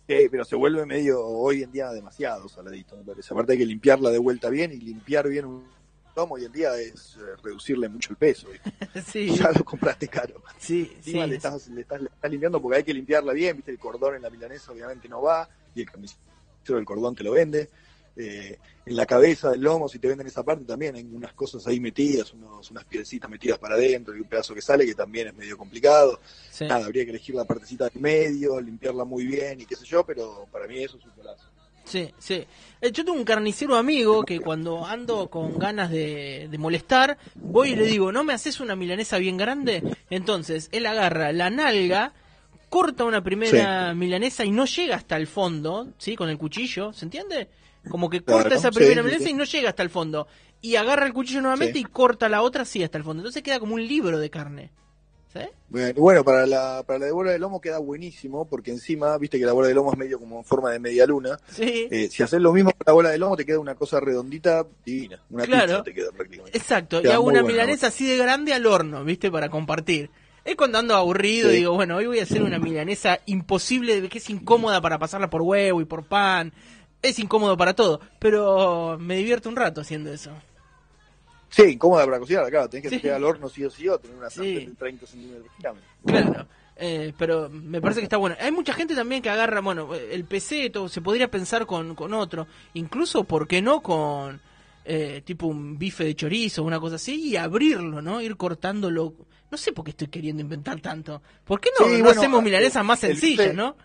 Eh, 0.07 0.27
pero 0.29 0.45
se 0.45 0.55
vuelve 0.55 0.85
medio 0.85 1.19
hoy 1.25 1.63
en 1.63 1.71
día 1.71 1.89
demasiado 1.89 2.47
saladito, 2.47 2.95
me 2.95 3.03
parece. 3.03 3.33
Aparte 3.33 3.53
hay 3.53 3.57
que 3.57 3.65
limpiarla 3.65 4.11
de 4.11 4.19
vuelta 4.19 4.49
bien 4.49 4.71
y 4.71 4.77
limpiar 4.77 5.27
bien 5.27 5.45
un 5.45 5.67
lomo 6.15 6.35
hoy 6.35 6.45
en 6.45 6.51
día 6.51 6.75
es 6.79 7.17
eh, 7.17 7.21
reducirle 7.43 7.89
mucho 7.89 8.11
el 8.11 8.17
peso. 8.17 8.47
Sí, 9.11 9.29
Ya 9.35 9.51
lo 9.51 9.63
compraste 9.65 10.07
caro. 10.07 10.43
sí, 10.59 10.95
sí. 11.01 11.13
Le, 11.13 11.35
estás, 11.35 11.67
le, 11.69 11.81
estás, 11.81 12.01
le 12.01 12.07
estás 12.09 12.29
limpiando 12.31 12.61
porque 12.61 12.77
hay 12.77 12.83
que 12.83 12.93
limpiarla 12.93 13.33
bien, 13.33 13.55
viste, 13.57 13.71
el 13.71 13.79
cordón 13.79 14.15
en 14.15 14.21
la 14.21 14.29
milanesa 14.29 14.71
obviamente 14.71 15.09
no 15.09 15.21
va 15.23 15.49
y 15.73 15.81
el 15.81 15.89
carnicero 15.89 16.19
del 16.67 16.85
cordón 16.85 17.15
te 17.15 17.23
lo 17.23 17.31
vende. 17.31 17.69
Eh, 18.17 18.57
en 18.85 18.95
la 18.95 19.05
cabeza 19.05 19.49
del 19.51 19.61
lomo, 19.61 19.89
si 19.89 19.99
te 19.99 20.07
venden 20.07 20.27
esa 20.27 20.43
parte, 20.43 20.63
también 20.63 20.95
hay 20.95 21.03
unas 21.03 21.33
cosas 21.33 21.65
ahí 21.67 21.79
metidas, 21.79 22.33
unos, 22.33 22.69
unas 22.71 22.85
piedecitas 22.85 23.29
metidas 23.29 23.57
para 23.57 23.75
adentro 23.75 24.15
y 24.15 24.21
un 24.21 24.27
pedazo 24.27 24.53
que 24.53 24.61
sale 24.61 24.85
que 24.85 24.93
también 24.95 25.27
es 25.27 25.35
medio 25.35 25.57
complicado. 25.57 26.19
sí. 26.51 26.65
Nada, 26.65 26.85
habría 26.85 27.03
que 27.03 27.09
elegir 27.09 27.35
la 27.35 27.45
partecita 27.45 27.89
del 27.89 28.01
medio, 28.01 28.61
limpiarla 28.61 29.03
muy 29.03 29.25
bien 29.25 29.59
y 29.61 29.65
qué 29.65 29.75
sé 29.75 29.85
yo, 29.85 30.05
pero 30.05 30.47
para 30.51 30.67
mí 30.67 30.83
eso 30.83 30.97
es 30.97 31.05
un 31.05 31.11
golazo. 31.17 31.43
Sí, 31.83 32.11
sí. 32.17 32.45
Eh, 32.81 32.91
Yo 32.91 33.05
tengo 33.05 33.17
un 33.17 33.25
carnicero 33.25 33.75
amigo 33.75 34.23
que 34.23 34.39
cuando 34.39 34.85
ando 34.85 35.29
con 35.29 35.59
ganas 35.59 35.91
de, 35.91 36.47
de 36.49 36.57
molestar, 36.57 37.17
voy 37.35 37.71
y 37.71 37.75
le 37.75 37.85
digo, 37.85 38.11
¿no 38.11 38.23
me 38.23 38.33
haces 38.33 38.59
una 38.59 38.75
milanesa 38.75 39.17
bien 39.19 39.37
grande? 39.37 39.83
Entonces, 40.09 40.69
él 40.71 40.85
agarra 40.87 41.31
la 41.31 41.49
nalga, 41.51 42.13
corta 42.69 43.03
una 43.03 43.23
primera 43.23 43.93
milanesa 43.93 44.43
y 44.45 44.51
no 44.51 44.65
llega 44.65 44.95
hasta 44.95 45.15
el 45.17 45.27
fondo, 45.27 45.89
¿sí? 45.99 46.15
Con 46.15 46.29
el 46.29 46.37
cuchillo, 46.39 46.91
¿se 46.91 47.05
entiende? 47.05 47.49
Como 47.89 48.09
que 48.09 48.21
corta 48.21 48.49
Claro, 48.49 48.55
esa 48.55 48.71
primera 48.71 49.03
sí, 49.19 49.29
y 49.29 49.33
no 49.33 49.43
llega 49.43 49.69
hasta 49.69 49.83
el 49.83 49.89
fondo. 49.89 50.27
Y 50.61 50.75
agarra 50.77 51.05
el 51.05 51.13
cuchillo 51.13 51.41
nuevamente 51.41 51.79
y 51.79 51.83
corta 51.83 52.27
la 52.29 52.41
otra 52.41 52.65
sí 52.65 52.83
hasta 52.83 52.97
el 52.97 53.03
fondo. 53.03 53.21
Entonces 53.21 53.43
queda 53.43 53.59
como 53.59 53.75
un 53.75 53.85
libro 53.85 54.19
de 54.19 54.29
carne. 54.29 54.71
Bueno, 55.69 56.23
para 56.23 56.45
la, 56.45 56.83
para 56.85 56.99
la 56.99 57.05
de 57.07 57.11
bola 57.11 57.31
de 57.31 57.39
lomo 57.39 57.59
queda 57.59 57.79
buenísimo, 57.79 58.45
porque 58.47 58.71
encima, 58.71 59.17
viste 59.17 59.37
que 59.37 59.45
la 59.45 59.51
bola 59.51 59.67
de 59.67 59.73
lomo 59.73 59.91
es 59.91 59.97
medio 59.97 60.19
como 60.19 60.37
en 60.37 60.45
forma 60.45 60.71
de 60.71 60.79
media 60.79 61.05
luna. 61.05 61.37
Sí. 61.51 61.87
Eh, 61.91 62.07
si 62.09 62.23
haces 62.23 62.39
lo 62.39 62.53
mismo 62.53 62.71
con 62.71 62.83
la 62.85 62.93
bola 62.93 63.09
de 63.09 63.17
lomo, 63.17 63.35
te 63.35 63.45
queda 63.45 63.59
una 63.59 63.75
cosa 63.75 63.99
redondita 63.99 64.65
divina. 64.85 65.19
Una 65.29 65.43
Claro. 65.43 65.67
pizza 65.67 65.83
te 65.83 65.93
queda 65.93 66.11
prácticamente. 66.11 66.57
Exacto, 66.57 67.01
y 67.03 67.07
hago 67.07 67.25
una 67.25 67.43
milanesa 67.43 67.87
así 67.87 68.05
de 68.07 68.15
grande 68.17 68.53
al 68.53 68.65
horno, 68.65 69.03
¿viste? 69.03 69.29
Para 69.29 69.49
compartir. 69.49 70.09
Es 70.45 70.55
cuando 70.55 70.77
ando 70.77 70.95
aburrido, 70.95 71.49
Sí. 71.49 71.57
digo, 71.57 71.73
bueno, 71.73 71.97
hoy 71.97 72.05
voy 72.05 72.19
a 72.19 72.23
hacer 72.23 72.43
una 72.43 72.59
milanesa 72.59 73.19
imposible, 73.25 74.07
que 74.07 74.19
es 74.19 74.29
incómoda 74.29 74.79
para 74.79 74.99
pasarla 74.99 75.29
por 75.29 75.41
huevo 75.41 75.81
y 75.81 75.85
por 75.85 76.05
pan. 76.05 76.53
Es 77.09 77.19
incómodo 77.19 77.55
para 77.57 77.73
todo, 77.73 77.99
pero 78.19 78.97
me 78.99 79.15
divierto 79.17 79.49
un 79.49 79.55
rato 79.55 79.81
haciendo 79.81 80.11
eso. 80.11 80.31
Sí, 81.49 81.63
incómoda 81.63 82.05
para 82.05 82.19
cocinar, 82.19 82.49
claro, 82.49 82.67
tenés 82.69 82.83
que 82.89 82.95
Sí. 82.95 82.99
Sí. 83.01 83.09
al 83.09 83.23
horno 83.23 83.47
sí 83.47 83.63
o 83.63 83.69
sí 83.69 83.87
o 83.87 83.97
tener 83.97 84.17
una 84.17 84.29
Sí. 84.29 84.35
sartén 84.35 84.69
de 84.71 84.75
30 84.75 85.05
centímetros. 85.05 85.47
Claro, 86.05 86.47
eh, 86.75 87.13
pero 87.17 87.49
me 87.49 87.79
parece 87.79 88.01
que 88.01 88.05
está 88.05 88.17
bueno. 88.17 88.35
Hay 88.39 88.51
mucha 88.51 88.73
gente 88.73 88.93
también 88.95 89.21
que 89.21 89.29
agarra, 89.29 89.61
bueno, 89.61 89.93
el 89.95 90.25
peseto, 90.25 90.89
se 90.89 91.01
podría 91.01 91.29
pensar 91.31 91.65
con, 91.65 91.95
con 91.95 92.13
otro, 92.13 92.47
incluso, 92.73 93.23
¿por 93.23 93.47
qué 93.47 93.61
no? 93.61 93.81
Con 93.81 94.41
eh, 94.87 95.21
tipo 95.25 95.47
un 95.47 95.77
bife 95.79 96.03
de 96.03 96.15
chorizo 96.15 96.61
o 96.61 96.65
una 96.65 96.79
cosa 96.79 96.95
así 96.97 97.29
y 97.29 97.37
abrirlo, 97.37 98.01
¿no? 98.01 98.21
Ir 98.21 98.35
cortándolo. 98.37 99.13
No 99.49 99.57
sé 99.57 99.71
por 99.71 99.83
qué 99.85 99.91
estoy 99.91 100.07
queriendo 100.09 100.41
inventar 100.41 100.79
tanto. 100.81 101.21
¿Por 101.43 101.59
qué 101.61 101.69
no, 101.79 101.85
Sí, 101.87 101.93
no 101.99 102.03
bueno, 102.03 102.19
hacemos 102.19 102.41
eh, 102.41 102.43
milanesas 102.43 102.83
más 102.85 102.99
sencillas, 102.99 103.47
bife- 103.47 103.55
no? 103.55 103.75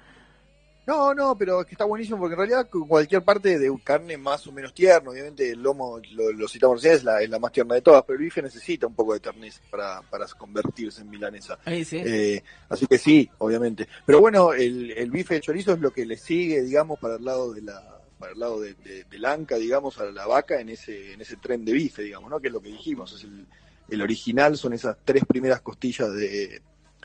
No, 0.87 1.15
no, 1.15 1.39
pero 1.39 1.61
es 1.61 1.67
que 1.67 1.75
está 1.75 1.85
buenísimo 1.85 2.19
porque 2.19 2.33
en 2.35 2.39
realidad 2.39 2.69
cu- 2.69 2.89
cualquier 2.89 3.23
parte 3.23 3.59
de 3.59 3.73
carne 3.85 4.17
más 4.17 4.45
o 4.49 4.53
menos 4.53 4.75
tierna, 4.75 5.11
obviamente 5.11 5.51
el 5.51 5.63
lomo, 5.63 6.01
lo, 6.13 6.33
lo 6.33 6.49
citamos 6.49 6.79
recién, 6.79 6.95
es 6.95 7.05
la, 7.05 7.23
es 7.23 7.31
la 7.31 7.39
más 7.39 7.53
tierna 7.53 7.77
de 7.77 7.83
todas, 7.83 8.03
pero 8.05 8.19
el 8.19 8.25
bife 8.25 8.43
necesita 8.43 8.89
un 8.89 8.95
poco 8.95 9.13
de 9.13 9.21
terneza 9.21 9.61
para, 9.71 10.03
para 10.03 10.27
convertirse 10.27 11.03
en 11.03 11.11
milanesa. 11.11 11.59
Ahí 11.65 11.85
sí. 11.85 11.99
Eh, 12.05 12.43
así 12.69 12.87
que 12.87 12.99
sí, 12.99 13.31
obviamente. 13.39 13.87
Pero 14.05 14.21
bueno, 14.21 14.53
el, 14.53 14.91
el 14.93 15.11
bife 15.13 15.35
de 15.35 15.41
chorizo 15.43 15.73
es 15.75 15.81
lo 15.81 15.93
que 15.93 16.05
le 16.07 16.17
sigue, 16.17 16.63
digamos, 16.63 16.99
para 16.99 17.17
el 17.17 17.25
lado 17.25 17.53
de 17.53 17.63
la 17.63 17.97
para 18.19 18.33
el 18.33 18.39
lado 18.39 18.61
de, 18.61 18.75
de- 18.75 19.05
del 19.05 19.25
anca, 19.25 19.57
digamos, 19.57 19.99
a 19.99 20.05
la 20.07 20.27
vaca 20.27 20.61
en 20.61 20.69
ese 20.71 21.13
en 21.15 21.21
ese 21.23 21.37
tren 21.37 21.65
de 21.65 21.73
bife, 21.73 22.03
digamos, 22.03 22.29
¿no? 22.31 22.39
Que 22.41 22.49
es 22.49 22.53
lo 22.53 22.61
que 22.61 22.69
dijimos, 22.69 23.13
es 23.15 23.25
el, 23.25 23.47
el 23.89 24.03
original 24.03 24.57
son 24.59 24.73
esas 24.75 24.97
tres 25.05 25.25
primeras 25.25 25.61
costillas 25.63 26.13
de, 26.13 26.61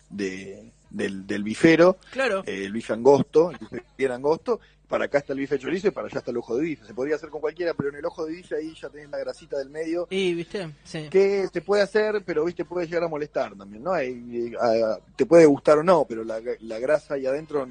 de- 0.09 0.71
del, 0.89 1.25
del 1.27 1.43
bifero, 1.43 1.97
claro. 2.11 2.43
eh, 2.45 2.65
el 2.65 2.71
bife 2.73 2.93
angosto, 2.93 3.51
el 3.51 3.57
bife 3.57 3.83
bien 3.97 4.11
angosto, 4.11 4.59
para 4.87 5.05
acá 5.05 5.17
está 5.17 5.33
el 5.33 5.39
bife 5.39 5.57
chorizo 5.57 5.87
y 5.87 5.91
para 5.91 6.07
allá 6.07 6.19
está 6.19 6.29
el 6.29 6.37
ojo 6.37 6.55
de 6.55 6.61
bife. 6.61 6.85
Se 6.85 6.93
podría 6.93 7.15
hacer 7.15 7.29
con 7.29 7.41
cualquiera, 7.41 7.73
pero 7.73 7.89
en 7.89 7.95
el 7.95 8.05
ojo 8.05 8.23
de 8.23 8.33
bife 8.33 8.55
ahí 8.55 8.71
ya 8.79 8.87
tenés 8.87 9.09
la 9.09 9.17
grasita 9.17 9.57
del 9.57 9.71
medio 9.71 10.07
Y, 10.11 10.35
¿viste? 10.35 10.69
Sí. 10.83 11.07
que 11.09 11.47
se 11.51 11.61
puede 11.61 11.81
hacer, 11.81 12.21
pero 12.23 12.45
viste 12.45 12.65
puede 12.65 12.85
llegar 12.85 13.03
a 13.03 13.07
molestar 13.07 13.55
también, 13.55 13.83
¿no? 13.83 13.93
A- 13.93 14.99
te 15.15 15.25
puede 15.25 15.47
gustar 15.47 15.79
o 15.79 15.83
no, 15.83 16.05
pero 16.07 16.23
la, 16.23 16.39
la 16.61 16.79
grasa 16.79 17.15
ahí 17.15 17.25
adentro, 17.25 17.67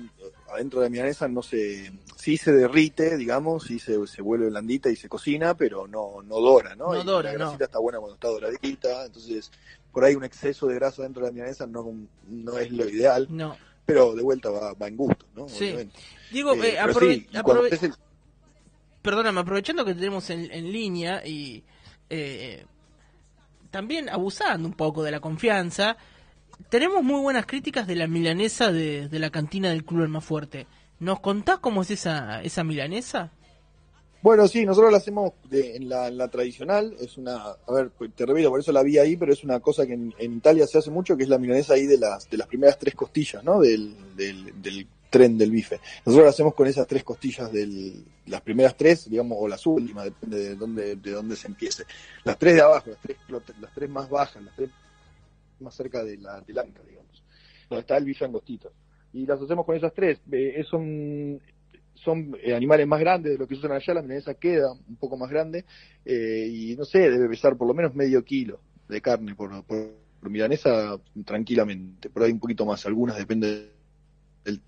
adentro 0.53 0.81
de 0.81 0.87
la 0.87 0.91
milanesa 0.91 1.29
no 1.29 1.43
se, 1.43 1.93
sí 2.17 2.37
se 2.37 2.51
derrite, 2.53 3.17
digamos, 3.17 3.63
sí 3.63 3.79
se, 3.79 4.05
se 4.09 4.21
vuelve 4.21 4.49
blandita 4.49 4.91
y 4.91 4.97
se 4.97 5.09
cocina, 5.09 5.57
pero 5.57 5.87
no, 5.87 6.21
no 6.21 6.41
dora, 6.41 6.75
¿no? 6.75 6.95
No 6.95 7.01
Y 7.01 7.05
dora, 7.05 7.33
la 7.33 7.39
no. 7.39 7.45
grasita 7.45 7.67
está 7.67 7.79
buena 7.79 8.01
cuando 8.01 8.15
está 8.17 8.27
doradita, 8.29 9.07
entonces 9.07 9.53
por 9.95 10.05
ahí 10.05 10.15
un 10.15 10.25
exceso 10.25 10.67
de 10.67 10.75
grasa 10.75 11.03
dentro 11.05 11.23
de 11.23 11.29
la 11.31 11.33
milanesa 11.35 11.67
no, 11.67 11.87
no 12.29 12.59
es 12.59 12.71
lo 12.71 12.87
ideal, 12.89 13.27
No. 13.31 13.57
pero 13.87 14.15
de 14.15 14.23
vuelta 14.23 14.51
va, 14.51 14.75
va 14.75 14.89
en 14.89 14.97
gusto, 14.97 15.25
¿no? 15.35 15.49
Sí. 15.49 15.65
Obviamente. 15.67 15.99
Digo, 16.33 16.53
Eh, 16.55 16.75
eh, 16.75 16.79
aprove- 16.81 17.15
sí, 17.15 17.29
aprove- 17.33 17.79
el- 17.85 17.95
perdóname, 19.01 19.41
aprovechando 19.41 19.85
que 19.85 19.95
tenemos 19.95 20.29
en, 20.31 20.51
en 20.51 20.71
línea 20.73 21.25
y 21.27 21.63
eh, 22.11 22.67
también 23.71 24.09
abusando 24.09 24.67
un 24.69 24.75
poco 24.75 25.03
de 25.03 25.11
la 25.13 25.21
confianza, 25.21 25.97
tenemos 26.69 27.03
muy 27.03 27.21
buenas 27.21 27.47
críticas 27.47 27.87
de 27.87 27.97
la 27.97 28.07
milanesa 28.07 28.73
de, 28.73 29.09
de 29.09 29.19
la 29.19 29.31
cantina 29.31 29.71
del 29.71 29.85
Club 29.85 30.03
El 30.03 30.09
Más 30.09 30.25
Fuerte. 30.25 30.67
¿Nos 31.01 31.21
contás 31.21 31.59
cómo 31.59 31.83
es 31.83 31.91
esa, 31.91 32.43
esa 32.43 32.63
milanesa? 32.65 33.31
Bueno, 34.25 34.49
sí, 34.49 34.65
nosotros 34.65 34.91
la 34.91 34.97
hacemos 34.97 35.33
de- 35.51 35.77
en, 35.77 35.87
la, 35.87 36.29
tradicional, 36.29 36.97
es 36.99 37.19
una, 37.19 37.37
a 37.45 37.73
ver, 37.75 37.91
pues, 37.91 38.11
te 38.15 38.25
repito, 38.25 38.49
por 38.49 38.59
eso 38.59 38.73
la 38.73 38.83
vi 38.83 38.97
ahí, 38.97 39.19
pero 39.19 39.35
es 39.35 39.45
una 39.45 39.61
cosa 39.61 39.87
que 39.87 39.93
en, 39.93 40.15
Italia 40.19 40.67
se 40.67 40.79
hace 40.79 40.91
mucho, 40.91 41.15
que 41.15 41.25
es 41.25 41.29
la 41.29 41.37
milanesa 41.37 41.75
ahí 41.75 41.85
de 41.85 41.99
las, 41.99 42.31
de 42.31 42.39
las 42.39 42.47
primeras 42.47 42.79
tres 42.79 42.95
costillas, 42.95 43.45
¿no? 43.45 43.61
Del, 43.61 43.95
del, 44.17 44.87
tren 45.11 45.37
del 45.37 45.51
bife. 45.51 45.79
Nosotros 46.07 46.25
la 46.25 46.31
hacemos 46.31 46.55
con 46.55 46.67
esas 46.67 46.87
tres 46.87 47.05
costillas 47.05 47.53
del, 47.53 48.03
las 48.25 48.41
primeras 48.41 48.75
tres, 48.79 49.11
digamos, 49.11 49.37
o 49.39 49.47
las 49.47 49.67
últimas, 49.67 50.07
depende 50.07 50.39
de 50.39 50.55
dónde, 50.55 50.97
de 50.97 51.11
dónde 51.11 51.37
se 51.37 51.49
empiece. 51.49 51.85
Las 52.25 52.39
tres 52.39 52.55
de 52.55 52.63
abajo, 52.63 52.89
las 52.89 53.01
tres, 53.03 53.19
las 53.61 53.75
tres 53.75 53.91
más 53.91 54.09
bajas, 54.09 54.43
las 54.43 54.57
tres 54.57 54.71
más 55.61 55.75
cerca 55.75 56.03
de 56.03 56.17
la, 56.17 56.41
del 56.41 56.47
digamos, 56.89 57.23
donde 57.69 57.81
está 57.83 57.99
el 57.99 58.07
bife 58.07 58.25
angostito. 58.25 58.73
Y 59.13 59.27
las 59.27 59.39
hacemos 59.43 59.67
con 59.67 59.77
esas 59.77 59.93
tres, 59.93 60.19
eh, 60.33 60.65
son 60.69 61.43
son 61.95 62.37
eh, 62.43 62.55
animales 62.55 62.87
más 62.87 63.01
grandes 63.01 63.33
de 63.33 63.39
lo 63.39 63.47
que 63.47 63.55
usan 63.55 63.73
allá, 63.73 63.95
la 63.95 64.03
milanesa 64.03 64.35
queda 64.35 64.73
un 64.73 64.97
poco 64.97 65.17
más 65.17 65.31
grande 65.31 65.65
eh, 66.05 66.49
y 66.51 66.77
no 66.77 66.85
sé, 66.85 67.11
debe 67.11 67.29
pesar 67.29 67.57
por 67.57 67.67
lo 67.67 67.75
menos 67.75 67.95
medio 67.95 68.25
kilo 68.25 68.61
de 68.89 69.01
carne 69.01 69.35
por, 69.35 69.65
por, 69.65 70.05
milanesa 70.23 70.99
tranquilamente, 71.25 72.09
por 72.09 72.23
ahí 72.23 72.33
un 72.33 72.41
poquito 72.41 72.65
más, 72.65 72.87
algunas 72.87 73.17
depende 73.17 73.71
del 74.45 74.61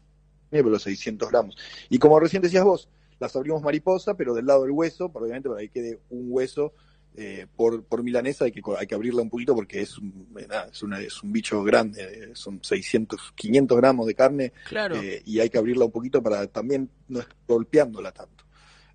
pero 0.50 0.68
los 0.68 0.82
600 0.82 1.30
gramos. 1.30 1.56
Y 1.88 1.98
como 1.98 2.20
recién 2.20 2.42
decías 2.42 2.62
vos, 2.62 2.88
las 3.18 3.34
abrimos 3.34 3.62
mariposa, 3.62 4.14
pero 4.16 4.34
del 4.34 4.46
lado 4.46 4.62
del 4.62 4.72
hueso, 4.72 5.10
obviamente 5.12 5.48
para 5.48 5.60
que 5.62 5.70
quede 5.70 5.98
un 6.10 6.26
hueso 6.28 6.72
eh, 7.16 7.46
por, 7.56 7.82
por 7.84 8.02
milanesa 8.02 8.44
hay 8.44 8.52
que, 8.52 8.60
hay 8.78 8.86
que 8.86 8.94
abrirla 8.94 9.22
un 9.22 9.30
poquito 9.30 9.54
porque 9.54 9.80
es 9.80 9.96
un, 9.98 10.28
eh, 10.38 10.46
nada, 10.48 10.68
es, 10.70 10.82
una- 10.82 11.00
es 11.00 11.22
un 11.22 11.32
bicho 11.32 11.62
grande, 11.64 12.02
eh, 12.02 12.30
son 12.34 12.62
600, 12.62 13.32
500 13.34 13.76
gramos 13.78 14.06
de 14.06 14.14
carne 14.14 14.52
Claro. 14.68 14.96
eh, 15.00 15.22
y 15.24 15.40
hay 15.40 15.48
que 15.50 15.58
abrirla 15.58 15.84
un 15.86 15.92
poquito 15.92 16.22
para 16.22 16.46
también 16.46 16.90
no 17.08 17.20
golpeándola 17.48 18.12
tanto. 18.12 18.44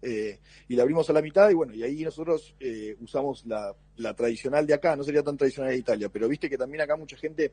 Eh, 0.03 0.39
y 0.67 0.75
la 0.75 0.81
abrimos 0.83 1.09
a 1.09 1.13
la 1.13 1.21
mitad 1.21 1.49
y 1.49 1.53
bueno, 1.53 1.73
y 1.75 1.83
ahí 1.83 2.03
nosotros 2.03 2.55
eh, 2.59 2.95
usamos 3.01 3.45
la, 3.45 3.75
la 3.97 4.13
tradicional 4.15 4.65
de 4.65 4.73
acá, 4.73 4.95
no 4.95 5.03
sería 5.03 5.21
tan 5.23 5.37
tradicional 5.37 5.71
de 5.71 5.77
Italia, 5.77 6.09
pero 6.09 6.27
viste 6.27 6.49
que 6.49 6.57
también 6.57 6.81
acá 6.81 6.95
mucha 6.95 7.17
gente 7.17 7.51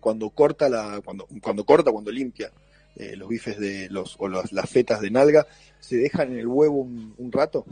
cuando 0.00 0.30
corta 0.30 0.68
la, 0.68 1.00
cuando, 1.04 1.26
cuando 1.42 1.64
corta, 1.64 1.90
cuando 1.92 2.10
limpia 2.10 2.50
eh, 2.96 3.14
los 3.16 3.28
bifes 3.28 3.58
de 3.58 3.88
los, 3.90 4.16
o 4.18 4.28
los- 4.28 4.52
las 4.52 4.70
fetas 4.70 5.00
de 5.00 5.10
nalga, 5.10 5.46
se 5.80 5.96
dejan 5.96 6.32
en 6.32 6.38
el 6.38 6.46
huevo 6.46 6.76
un, 6.82 7.14
un 7.18 7.32
rato. 7.32 7.66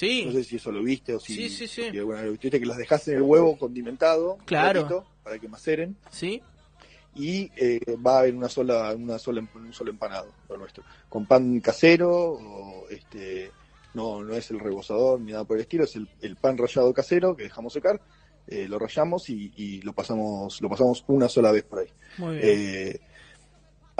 Sí, 0.00 0.24
No 0.24 0.32
sé 0.32 0.44
si 0.44 0.56
eso 0.56 0.72
lo 0.72 0.82
viste 0.82 1.14
o 1.14 1.20
si, 1.20 1.34
Sí, 1.34 1.48
sí, 1.50 1.66
sí. 1.66 1.90
si 1.90 1.98
alguna 1.98 2.16
vez 2.18 2.26
lo 2.26 2.32
viste, 2.32 2.58
que 2.58 2.64
las 2.66 2.78
dejas 2.78 3.06
en 3.08 3.16
el 3.16 3.22
huevo 3.22 3.58
condimentado, 3.58 4.38
Claro. 4.46 4.80
ratito, 4.82 5.04
para 5.22 5.38
que 5.38 5.46
maceren 5.48 5.94
sí. 6.10 6.40
y 7.14 7.50
eh, 7.56 7.80
va 8.04 8.26
en 8.26 8.38
una 8.38 8.48
sola, 8.48 8.94
una 8.94 9.18
sola, 9.18 9.46
un 9.54 9.72
solo 9.74 9.90
empanado, 9.90 10.32
lo 10.48 10.56
nuestro. 10.56 10.82
Con 11.08 11.26
pan 11.26 11.60
casero, 11.60 12.10
o 12.32 12.88
este, 12.88 13.50
no, 13.94 14.22
no 14.22 14.34
es 14.34 14.50
el 14.50 14.58
rebozador 14.60 15.20
ni 15.20 15.32
nada 15.32 15.44
por 15.44 15.56
el 15.58 15.62
estilo, 15.62 15.84
es 15.84 15.94
el, 15.96 16.08
el 16.22 16.36
pan 16.36 16.56
rallado 16.56 16.94
casero 16.94 17.36
que 17.36 17.42
dejamos 17.42 17.72
secar, 17.74 18.00
eh, 18.46 18.66
lo 18.68 18.78
rallamos 18.78 19.28
y, 19.28 19.52
y 19.56 19.82
lo 19.82 19.92
pasamos, 19.92 20.60
lo 20.62 20.68
pasamos 20.70 21.04
una 21.08 21.28
sola 21.28 21.52
vez 21.52 21.64
por 21.64 21.80
ahí. 21.80 21.88
Muy 22.18 22.36
bien. 22.38 22.48
Eh, 22.48 23.00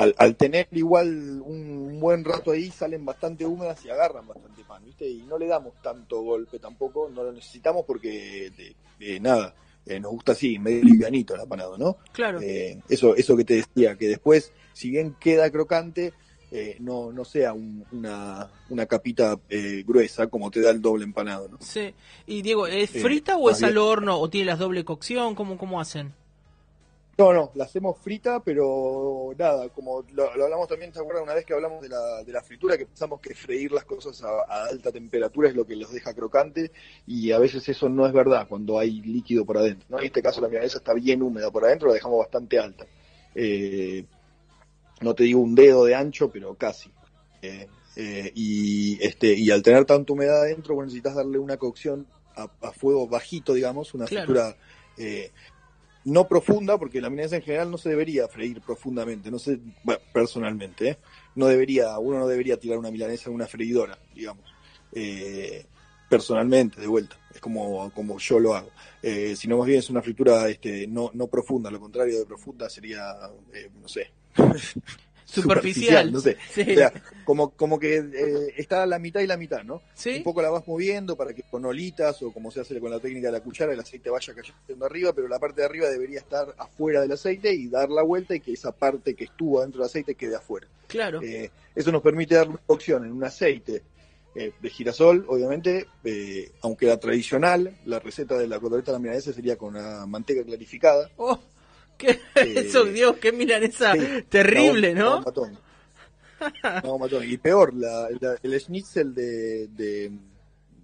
al, 0.00 0.14
al 0.19 0.37
tener 0.37 0.66
igual 0.73 1.40
un 1.45 2.00
buen 2.00 2.25
rato 2.25 2.52
ahí, 2.52 2.71
salen 2.71 3.04
bastante 3.04 3.45
húmedas 3.45 3.85
y 3.85 3.90
agarran 3.90 4.26
bastante 4.26 4.64
pan, 4.64 4.83
¿viste? 4.85 5.09
Y 5.09 5.23
no 5.23 5.38
le 5.38 5.47
damos 5.47 5.75
tanto 5.83 6.23
golpe 6.23 6.59
tampoco, 6.59 7.11
no 7.14 7.23
lo 7.23 7.33
necesitamos 7.33 7.85
porque, 7.87 8.50
de, 8.57 8.75
de 9.04 9.21
nada, 9.21 9.54
eh, 9.87 10.00
nos 10.00 10.12
gusta 10.12 10.33
así, 10.33 10.59
medio 10.59 10.85
livianito 10.85 11.35
el 11.35 11.40
apanado, 11.40 11.76
¿no? 11.76 11.99
claro. 12.12 12.40
Eh, 12.42 12.78
eso, 12.88 13.14
eso 13.14 13.37
que 13.37 13.45
te 13.45 13.54
decía, 13.57 13.97
que 13.97 14.09
después, 14.09 14.52
si 14.73 14.90
bien 14.90 15.16
queda 15.21 15.50
crocante, 15.50 16.12
eh, 16.52 16.76
no, 16.80 17.12
no 17.12 17.25
sea 17.25 17.52
un- 17.52 17.85
una, 17.92 18.50
una 18.71 18.87
capita 18.87 19.38
eh, 19.49 19.85
gruesa 19.87 20.26
como 20.26 20.50
te 20.50 20.61
da 20.61 20.71
el 20.71 20.80
doble 20.83 21.04
empanado. 21.04 21.49
¿no? 21.49 21.59
Sí. 21.61 21.95
Y 22.26 22.42
Diego, 22.42 22.66
¿es 22.66 22.90
frita 22.90 23.37
o 23.37 23.50
es 23.50 23.62
al 23.62 23.78
horno 23.78 24.19
o 24.19 24.28
tiene 24.30 24.47
las 24.47 24.59
doble 24.59 24.85
cocción? 24.85 25.35
¿Cómo, 25.37 25.57
cómo 25.59 25.80
hacen? 25.80 26.12
No, 27.19 27.35
no, 27.35 27.50
la 27.55 27.64
hacemos 27.64 27.99
frita, 27.99 28.40
pero 28.43 29.31
nada, 29.37 29.69
como 29.69 30.02
lo, 30.12 30.35
lo 30.37 30.45
hablamos 30.45 30.69
también, 30.69 30.90
¿te 30.90 30.99
acuerdas 31.00 31.23
una 31.23 31.35
vez 31.35 31.45
que 31.45 31.52
hablamos 31.52 31.83
de 31.83 31.90
la, 31.90 32.23
de 32.25 32.33
la 32.33 32.43
fritura? 32.43 32.79
Que 32.79 32.87
pensamos 32.87 33.21
que 33.21 33.35
freír 33.35 33.73
las 33.73 33.85
cosas 33.85 34.23
a, 34.23 34.29
a 34.49 34.64
alta 34.69 34.90
temperatura 34.90 35.50
es 35.50 35.55
lo 35.55 35.67
que 35.67 35.76
los 35.76 35.93
deja 35.93 36.14
crocante 36.14 36.73
y 37.07 37.31
a 37.33 37.38
veces 37.38 37.69
eso 37.69 37.90
no 37.90 38.07
es 38.07 38.12
verdad 38.14 38.47
cuando 38.49 38.79
hay 38.79 39.02
líquido 39.02 39.45
por 39.45 39.59
adentro. 39.59 39.87
¿no? 39.90 39.99
En 39.99 40.07
este 40.07 40.23
caso 40.23 40.40
la 40.40 40.49
milanesa 40.49 40.79
está 40.79 40.95
bien 40.95 41.21
húmeda 41.23 41.50
por 41.50 41.64
adentro, 41.64 41.88
la 41.88 41.95
dejamos 41.95 42.19
bastante 42.21 42.59
alta. 42.59 42.87
Eh, 43.35 44.07
no 45.02 45.14
te 45.14 45.25
digo 45.25 45.40
un 45.40 45.55
dedo 45.55 45.85
de 45.85 45.95
ancho, 45.95 46.31
pero 46.31 46.55
casi. 46.55 46.90
Eh, 47.43 47.67
eh, 47.97 48.33
y, 48.35 48.99
este, 49.05 49.35
y 49.35 49.50
al 49.50 49.62
tener 49.62 49.85
tanta 49.85 50.12
humedad 50.12 50.40
adentro, 50.43 50.75
vos 50.75 50.85
necesitas 50.85 51.17
darle 51.17 51.38
una 51.38 51.59
cocción 51.59 52.07
a, 52.35 52.49
a 52.62 52.73
fuego 52.73 53.07
bajito, 53.09 53.52
digamos, 53.52 53.93
una 53.93 54.07
Claro. 54.07 54.25
fritura... 54.26 54.57
no 56.04 56.26
profunda, 56.26 56.78
porque 56.78 57.00
la 57.00 57.11
milanesa 57.11 57.37
en 57.37 57.42
general 57.42 57.71
no 57.71 57.78
se 57.78 57.90
debería 57.90 58.28
freír 58.28 58.61
profundamente, 58.61 59.30
no 59.30 59.38
sé, 59.38 59.59
bueno, 59.83 60.00
personalmente, 60.12 60.88
¿eh? 60.88 60.99
no 61.35 61.47
debería, 61.47 61.99
uno 61.99 62.21
no 62.21 62.26
debería 62.26 62.59
tirar 62.59 62.78
una 62.78 62.90
milanesa 62.90 63.28
en 63.28 63.35
una 63.35 63.47
freidora, 63.47 63.99
digamos, 64.14 64.45
eh, 64.92 65.66
personalmente, 66.09 66.80
de 66.80 66.87
vuelta, 66.87 67.16
es 67.33 67.40
como, 67.40 67.90
como 67.92 68.19
yo 68.19 68.40
lo 68.40 68.54
hago, 68.54 68.71
eh, 69.02 69.35
sino 69.37 69.59
más 69.59 69.66
bien 69.66 69.78
es 69.78 69.90
una 69.90 70.02
fritura 70.02 70.49
este, 70.49 70.87
no, 70.87 71.11
no 71.14 71.26
profunda, 71.26 71.71
lo 71.71 71.80
contrario 71.80 72.19
de 72.19 72.26
profunda 72.26 72.69
sería, 72.69 73.16
eh, 73.52 73.71
no 73.80 73.88
sé, 73.88 74.11
Superficial. 75.31 76.13
no 76.13 76.21
sé, 76.21 76.37
Sí. 76.53 76.63
o 76.63 76.75
sea, 76.75 76.93
como, 77.25 77.51
como 77.51 77.79
que 77.79 77.97
eh, 77.99 78.55
está 78.57 78.85
la 78.87 78.99
mitad 78.99 79.21
y 79.21 79.27
la 79.27 79.37
mitad, 79.37 79.63
¿no? 79.63 79.83
¿Sí? 79.95 80.17
Un 80.19 80.23
poco 80.25 80.43
la 80.43 80.51
vas 80.51 80.67
moviendo 80.67 81.17
para 81.17 81.33
que 81.35 81.43
con 81.43 81.65
olitas 81.65 82.23
o 82.23 82.33
como 82.33 82.51
se 82.51 82.61
hace 82.61 82.79
con 82.81 82.91
la 82.91 82.99
técnica 83.01 83.29
de 83.29 83.33
la 83.33 83.41
cuchara 83.41 83.73
el 83.73 83.81
aceite 83.81 84.11
vaya 84.11 84.35
cayendo 84.35 84.85
arriba, 84.87 85.13
pero 85.13 85.29
la 85.29 85.39
parte 85.39 85.61
de 85.61 85.67
arriba 85.67 85.89
debería 85.89 86.19
estar 86.19 86.55
afuera 86.59 87.01
del 87.01 87.13
aceite 87.13 87.53
y 87.55 87.69
dar 87.69 87.91
la 87.91 88.03
vuelta 88.03 88.35
y 88.35 88.41
que 88.41 88.53
esa 88.53 88.73
parte 88.73 89.15
que 89.15 89.25
estuvo 89.25 89.61
dentro 89.61 89.81
del 89.81 89.87
aceite 89.87 90.15
quede 90.15 90.37
afuera. 90.37 90.67
Claro. 90.87 91.21
Eh, 91.23 91.51
eso 91.75 91.93
nos 91.93 92.03
permite 92.03 92.35
dar 92.35 92.49
una 92.49 92.59
cocción 92.67 93.05
en 93.05 93.13
un 93.13 93.23
aceite 93.25 93.83
eh, 94.35 94.53
de 94.61 94.71
girasol, 94.71 95.25
obviamente, 95.29 95.87
eh, 96.05 96.53
aunque 96.63 96.87
la 96.87 96.99
tradicional, 97.01 97.77
la 97.85 97.99
receta 97.99 98.39
de 98.39 98.47
la 98.47 98.61
cotoleta 98.61 98.93
de 98.93 98.99
la 98.99 99.03
milanesa 99.03 99.33
sería 99.33 99.57
con 99.57 99.75
una 99.77 100.07
manteca 100.07 100.45
clarificada. 100.45 101.11
Oh, 101.17 101.39
qué, 102.00 102.21
eso, 102.35 102.85
Dios, 102.85 103.16
qué 103.21 103.33
milanesa 103.33 103.92
sí, 103.92 104.25
terrible, 104.28 104.95
¿no? 104.95 105.19
Una 106.62 106.80
bomba 106.83 107.07
atómica. 107.07 107.33
Y 107.33 107.37
peor, 107.38 107.75
la- 107.75 108.09
la- 108.21 108.37
el 108.42 108.59
schnitzel 108.61 109.14
de, 109.14 109.69
de- 109.69 110.11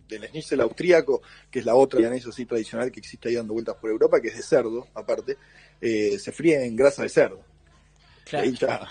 del 0.09 0.29
schnitzel 0.29 0.61
austríaco, 0.61 1.23
que 1.51 1.61
es 1.61 1.65
la 1.65 1.75
otra 1.75 1.99
milanesa 1.99 2.29
así 2.29 2.45
tradicional 2.45 2.93
que 2.93 3.01
existe 3.01 3.29
ahí 3.29 3.35
dando 3.37 3.55
vueltas 3.55 3.77
por 3.77 3.91
Europa, 3.91 4.21
que 4.21 4.29
es 4.29 4.37
de 4.37 4.43
cerdo, 4.43 4.87
aparte, 4.95 5.37
eh, 5.81 6.19
se 6.19 6.31
fríe 6.33 6.65
en 6.65 6.77
grasa 6.77 7.03
de 7.03 7.09
cerdo. 7.09 7.41
Claro. 8.25 8.45
Ahí 8.45 8.53
ya. 8.55 8.91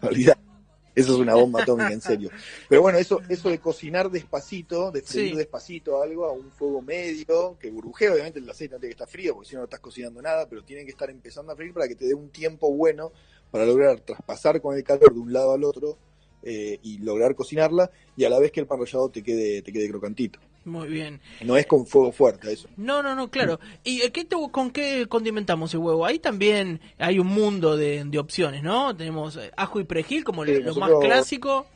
Eso 0.94 1.14
es 1.14 1.18
una 1.18 1.34
bomba 1.34 1.62
atómica, 1.62 1.92
en 1.92 2.00
serio. 2.02 2.30
Pero 2.68 2.82
bueno, 2.82 2.98
eso, 2.98 3.20
eso 3.28 3.48
de 3.48 3.58
cocinar 3.58 4.10
despacito, 4.10 4.90
de 4.90 5.00
freír 5.02 5.30
Sí. 5.30 5.36
despacito 5.36 6.02
algo 6.02 6.26
a 6.26 6.32
un 6.32 6.50
fuego 6.50 6.82
medio, 6.82 7.56
que 7.58 7.70
burbujee, 7.70 8.10
obviamente 8.10 8.38
el 8.40 8.50
aceite 8.50 8.74
no 8.74 8.80
tiene 8.80 8.90
que 8.94 9.02
estar 9.02 9.08
frío, 9.08 9.34
porque 9.34 9.48
si 9.48 9.54
no 9.54 9.60
no 9.60 9.64
estás 9.64 9.80
cocinando 9.80 10.20
nada, 10.20 10.46
pero 10.48 10.62
tiene 10.62 10.84
que 10.84 10.90
estar 10.90 11.08
empezando 11.08 11.52
a 11.52 11.56
freír 11.56 11.72
para 11.72 11.88
que 11.88 11.94
te 11.94 12.06
dé 12.06 12.14
un 12.14 12.28
tiempo 12.30 12.70
bueno 12.74 13.12
para 13.50 13.64
lograr 13.66 14.00
traspasar 14.00 14.60
con 14.60 14.76
el 14.76 14.82
calor 14.84 15.12
de 15.14 15.20
un 15.20 15.32
lado 15.32 15.52
al 15.52 15.64
otro 15.64 15.98
eh, 16.42 16.78
y 16.82 16.98
lograr 16.98 17.34
cocinarla 17.34 17.90
y 18.16 18.24
a 18.24 18.30
la 18.30 18.38
vez 18.38 18.50
que 18.50 18.60
el 18.60 18.66
pan 18.66 18.80
rallado 18.80 19.08
te 19.10 19.22
quede, 19.22 19.62
te 19.62 19.72
quede 19.72 19.88
crocantito. 19.88 20.38
Muy 20.64 20.88
bien. 20.88 21.20
No 21.42 21.56
es 21.56 21.66
con 21.66 21.86
fuego 21.86 22.12
fuerte 22.12 22.52
eso. 22.52 22.68
No, 22.76 23.02
no, 23.02 23.14
no, 23.16 23.30
claro. 23.30 23.58
¿Y 23.82 24.02
eh, 24.02 24.12
qué 24.12 24.24
te- 24.24 24.36
con 24.52 24.70
qué 24.70 25.06
condimentamos 25.08 25.74
el 25.74 25.80
huevo? 25.80 26.06
Ahí 26.06 26.18
también 26.20 26.80
hay 26.98 27.18
un 27.18 27.26
mundo 27.26 27.76
de, 27.76 28.04
de 28.04 28.18
opciones, 28.18 28.62
¿no? 28.62 28.96
Tenemos 28.96 29.36
eh, 29.36 29.50
ajo 29.56 29.80
y 29.80 29.84
perejil 29.84 30.22
como 30.22 30.44
Sí, 30.44 30.60
lo, 30.60 30.74
más 30.76 30.90
clásico. 31.00 31.66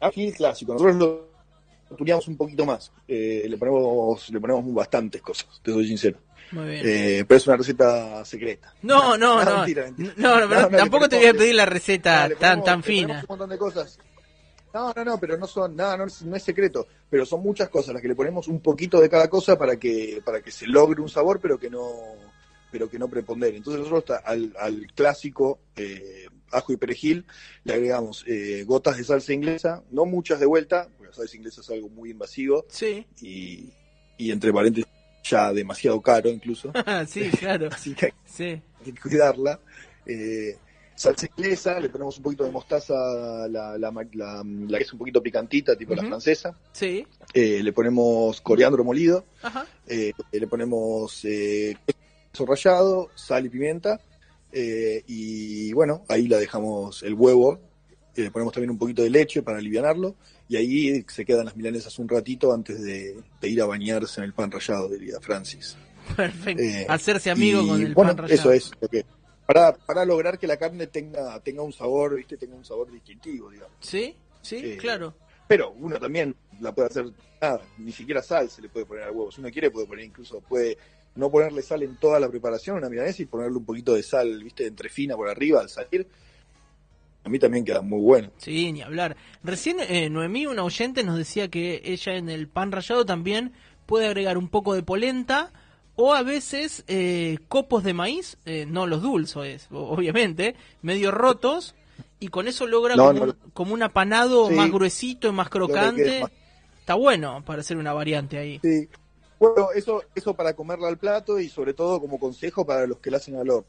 Aquí 0.00 0.32
clásico, 0.32 0.72
nosotros 0.74 0.96
lo 0.96 1.96
tuneamos 1.96 2.28
un 2.28 2.36
poquito 2.36 2.64
más, 2.64 2.92
Eh, 3.08 3.44
le 3.48 3.56
ponemos 3.56 4.28
le 4.30 4.40
ponemos 4.40 4.72
bastante 4.74 5.20
cosas, 5.20 5.48
te 5.62 5.72
soy 5.72 5.88
sincero. 5.88 6.18
Muy 6.52 6.66
bien. 6.66 6.82
Eh, 6.86 7.24
pero 7.28 7.36
es 7.36 7.46
una 7.46 7.56
receta 7.56 8.24
secreta. 8.24 8.72
No, 8.82 9.16
no, 9.18 9.44
no. 9.44 9.56
mentira, 9.58 9.84
mentira. 9.84 10.12
No, 10.16 10.40
no, 10.40 10.48
pero 10.48 10.70
No, 10.70 10.76
tampoco 10.78 11.08
te 11.08 11.16
voy 11.16 11.26
a 11.26 11.34
pedir 11.34 11.54
la 11.54 11.66
receta 11.66 12.28
tan 12.38 12.60
ponemos- 12.60 12.64
tan 12.64 12.82
fina. 12.82 13.20
Un 13.20 13.26
montón 13.28 13.50
de 13.50 13.58
cosas. 13.58 13.98
No, 14.78 14.92
no, 14.94 15.04
no, 15.04 15.18
pero 15.18 15.36
no 15.36 15.46
son, 15.48 15.74
nada, 15.74 15.96
no, 15.96 16.04
es- 16.04 16.22
no 16.22 16.36
es 16.36 16.42
secreto, 16.44 16.86
pero 17.10 17.26
son 17.26 17.42
muchas 17.42 17.68
cosas 17.68 17.92
las 17.94 18.00
que 18.00 18.06
le 18.06 18.14
ponemos 18.14 18.46
un 18.46 18.60
poquito 18.60 19.00
de 19.00 19.08
cada 19.08 19.28
cosa 19.28 19.58
para 19.58 19.76
que 19.76 20.22
para 20.24 20.40
que 20.40 20.52
se 20.52 20.68
logre 20.68 21.00
un 21.02 21.08
sabor, 21.08 21.40
pero 21.40 21.58
que 21.58 21.68
no 21.68 21.90
pero 22.70 22.88
que 22.88 22.98
no 22.98 23.08
prepondere. 23.08 23.56
Entonces 23.56 23.80
nosotros 23.82 24.20
al, 24.24 24.54
al 24.58 24.86
clásico 24.94 25.58
eh, 25.74 26.26
ajo 26.52 26.72
y 26.72 26.76
perejil 26.76 27.24
le 27.64 27.72
agregamos 27.74 28.22
eh, 28.28 28.62
gotas 28.66 28.98
de 28.98 29.04
salsa 29.04 29.32
inglesa, 29.32 29.82
no 29.90 30.04
muchas 30.04 30.38
de 30.38 30.46
vuelta, 30.46 30.86
porque 30.96 31.08
la 31.10 31.14
salsa 31.16 31.36
inglesa 31.36 31.60
es 31.62 31.70
algo 31.70 31.88
muy 31.88 32.10
invasivo 32.10 32.64
Sí, 32.68 33.04
y, 33.20 33.72
y 34.16 34.30
entre 34.30 34.52
paréntesis 34.52 34.88
ya 35.24 35.52
demasiado 35.52 36.00
caro 36.00 36.28
incluso, 36.30 36.70
sí, 37.08 37.30
claro. 37.30 37.68
así 37.72 37.94
que 37.94 38.14
Sí, 38.26 38.44
hay 38.44 38.92
que 38.92 39.00
cuidarla. 39.00 39.58
Eh, 40.06 40.56
salsa 40.98 41.26
inglesa, 41.36 41.78
le 41.80 41.88
ponemos 41.88 42.16
un 42.16 42.22
poquito 42.24 42.44
de 42.44 42.50
mostaza, 42.50 42.94
la, 43.48 43.78
la, 43.78 43.90
la- 44.12 44.44
la 44.44 44.78
que 44.78 44.84
es 44.84 44.92
un 44.92 44.98
poquito 44.98 45.22
picantita, 45.22 45.76
tipo 45.76 45.94
la 45.94 46.02
francesa. 46.04 46.54
sí. 46.72 47.06
Eh, 47.34 47.62
le 47.62 47.72
ponemos 47.72 48.40
coriandro 48.40 48.82
molido, 48.84 49.24
Ajá. 49.42 49.66
eh, 49.86 50.12
le 50.32 50.46
ponemos 50.46 51.24
eh, 51.24 51.76
queso 52.32 52.46
rallado, 52.46 53.10
sal 53.14 53.46
y 53.46 53.48
pimienta. 53.50 54.00
eh, 54.52 55.02
y 55.06 55.72
bueno, 55.74 56.04
ahí 56.08 56.26
la 56.26 56.38
dejamos 56.38 57.02
el 57.02 57.14
huevo. 57.14 57.60
le 58.16 58.30
ponemos 58.32 58.52
también 58.52 58.70
un 58.70 58.78
poquito 58.78 59.02
de 59.02 59.10
leche 59.10 59.42
para 59.42 59.58
alivianarlo. 59.58 60.16
Y 60.48 60.56
ahí 60.56 61.04
se 61.08 61.24
quedan 61.26 61.44
las 61.44 61.54
milanesas 61.56 61.98
un 61.98 62.08
ratito 62.08 62.52
antes 62.54 62.82
de, 62.82 63.16
de 63.40 63.48
ir 63.48 63.60
a 63.60 63.66
bañarse 63.66 64.20
en 64.20 64.24
el 64.24 64.32
pan 64.32 64.50
rallado, 64.50 64.88
diría 64.88 65.20
Francis. 65.20 65.76
Perfecto. 66.16 66.62
Hacerse 66.90 67.30
amigo 67.30 67.60
y, 67.62 67.68
con 67.68 67.82
el 67.82 67.94
bueno, 67.94 68.10
pan 68.16 68.18
rallado. 68.26 68.34
Eso 68.40 68.52
es 68.52 68.70
lo 68.80 68.88
que 68.88 69.04
para, 69.48 69.72
para 69.72 70.04
lograr 70.04 70.38
que 70.38 70.46
la 70.46 70.58
carne 70.58 70.88
tenga 70.88 71.40
tenga 71.40 71.62
un 71.62 71.72
sabor, 71.72 72.16
¿viste? 72.16 72.36
Tenga 72.36 72.54
un 72.54 72.66
sabor 72.66 72.90
distintivo, 72.92 73.48
digamos. 73.50 73.74
Sí, 73.80 74.14
sí, 74.42 74.56
Eh, 74.56 74.76
claro. 74.76 75.14
Pero 75.46 75.70
uno 75.70 75.98
también 75.98 76.36
la 76.60 76.74
puede 76.74 76.88
hacer 76.88 77.06
nada, 77.40 77.62
ni 77.78 77.90
siquiera 77.90 78.20
sal 78.20 78.50
se 78.50 78.60
le 78.60 78.68
puede 78.68 78.84
poner 78.84 79.04
al 79.04 79.12
huevo. 79.12 79.32
Si 79.32 79.40
uno 79.40 79.50
quiere 79.50 79.70
puede 79.70 79.86
poner 79.86 80.04
incluso 80.04 80.42
puede 80.42 80.76
no 81.14 81.30
ponerle 81.30 81.62
sal 81.62 81.82
en 81.82 81.96
toda 81.96 82.20
la 82.20 82.28
preparación 82.28 82.76
a 82.76 82.80
una 82.80 82.90
milanesa 82.90 83.22
y 83.22 83.24
ponerle 83.24 83.56
un 83.56 83.64
poquito 83.64 83.94
de 83.94 84.02
sal, 84.02 84.44
¿viste? 84.44 84.66
Entre 84.66 84.90
fina 84.90 85.16
por 85.16 85.30
arriba 85.30 85.62
al 85.62 85.70
salir. 85.70 86.06
A 87.24 87.30
mí 87.30 87.38
también 87.38 87.64
queda 87.64 87.80
muy 87.80 88.00
bueno. 88.02 88.30
Sí, 88.36 88.70
ni 88.70 88.82
hablar. 88.82 89.16
Recién 89.42 89.78
eh, 89.80 90.10
Noemí, 90.10 90.44
una 90.44 90.62
oyente, 90.62 91.04
nos 91.04 91.16
decía 91.16 91.48
que 91.48 91.80
ella 91.86 92.16
en 92.16 92.28
el 92.28 92.48
pan 92.48 92.70
rallado 92.70 93.06
también 93.06 93.54
puede 93.86 94.08
agregar 94.08 94.36
un 94.36 94.50
poco 94.50 94.74
de 94.74 94.82
polenta 94.82 95.54
o 96.00 96.14
a 96.14 96.22
veces 96.22 96.84
eh, 96.86 97.38
copos 97.48 97.82
de 97.82 97.92
maíz, 97.92 98.38
eh, 98.46 98.66
no 98.66 98.86
los 98.86 99.02
dulces, 99.02 99.66
obviamente, 99.72 100.54
medio 100.80 101.10
rotos, 101.10 101.74
y 102.20 102.28
con 102.28 102.46
eso 102.46 102.68
logra 102.68 102.94
No, 102.94 103.06
como, 103.08 103.26
no. 103.26 103.32
un, 103.32 103.50
como 103.52 103.74
un 103.74 103.82
apanado 103.82 104.48
Sí. 104.48 104.54
más 104.54 104.70
gruesito 104.70 105.26
y 105.28 105.32
más 105.32 105.48
crocante. 105.50 106.20
más- 106.22 106.30
Está 106.78 106.94
bueno 106.94 107.42
para 107.44 107.60
hacer 107.62 107.76
una 107.76 107.92
variante 107.92 108.38
ahí. 108.38 108.60
Sí. 108.62 108.88
Bueno, 109.40 109.68
eso, 109.74 110.02
eso 110.14 110.34
para 110.34 110.54
comerla 110.54 110.86
al 110.88 110.98
plato 110.98 111.38
y 111.40 111.48
sobre 111.48 111.74
todo 111.74 112.00
como 112.00 112.18
consejo 112.18 112.64
para 112.64 112.86
los 112.86 112.98
que 112.98 113.10
la 113.10 113.16
hacen 113.18 113.34
al 113.36 113.50
horno. 113.50 113.66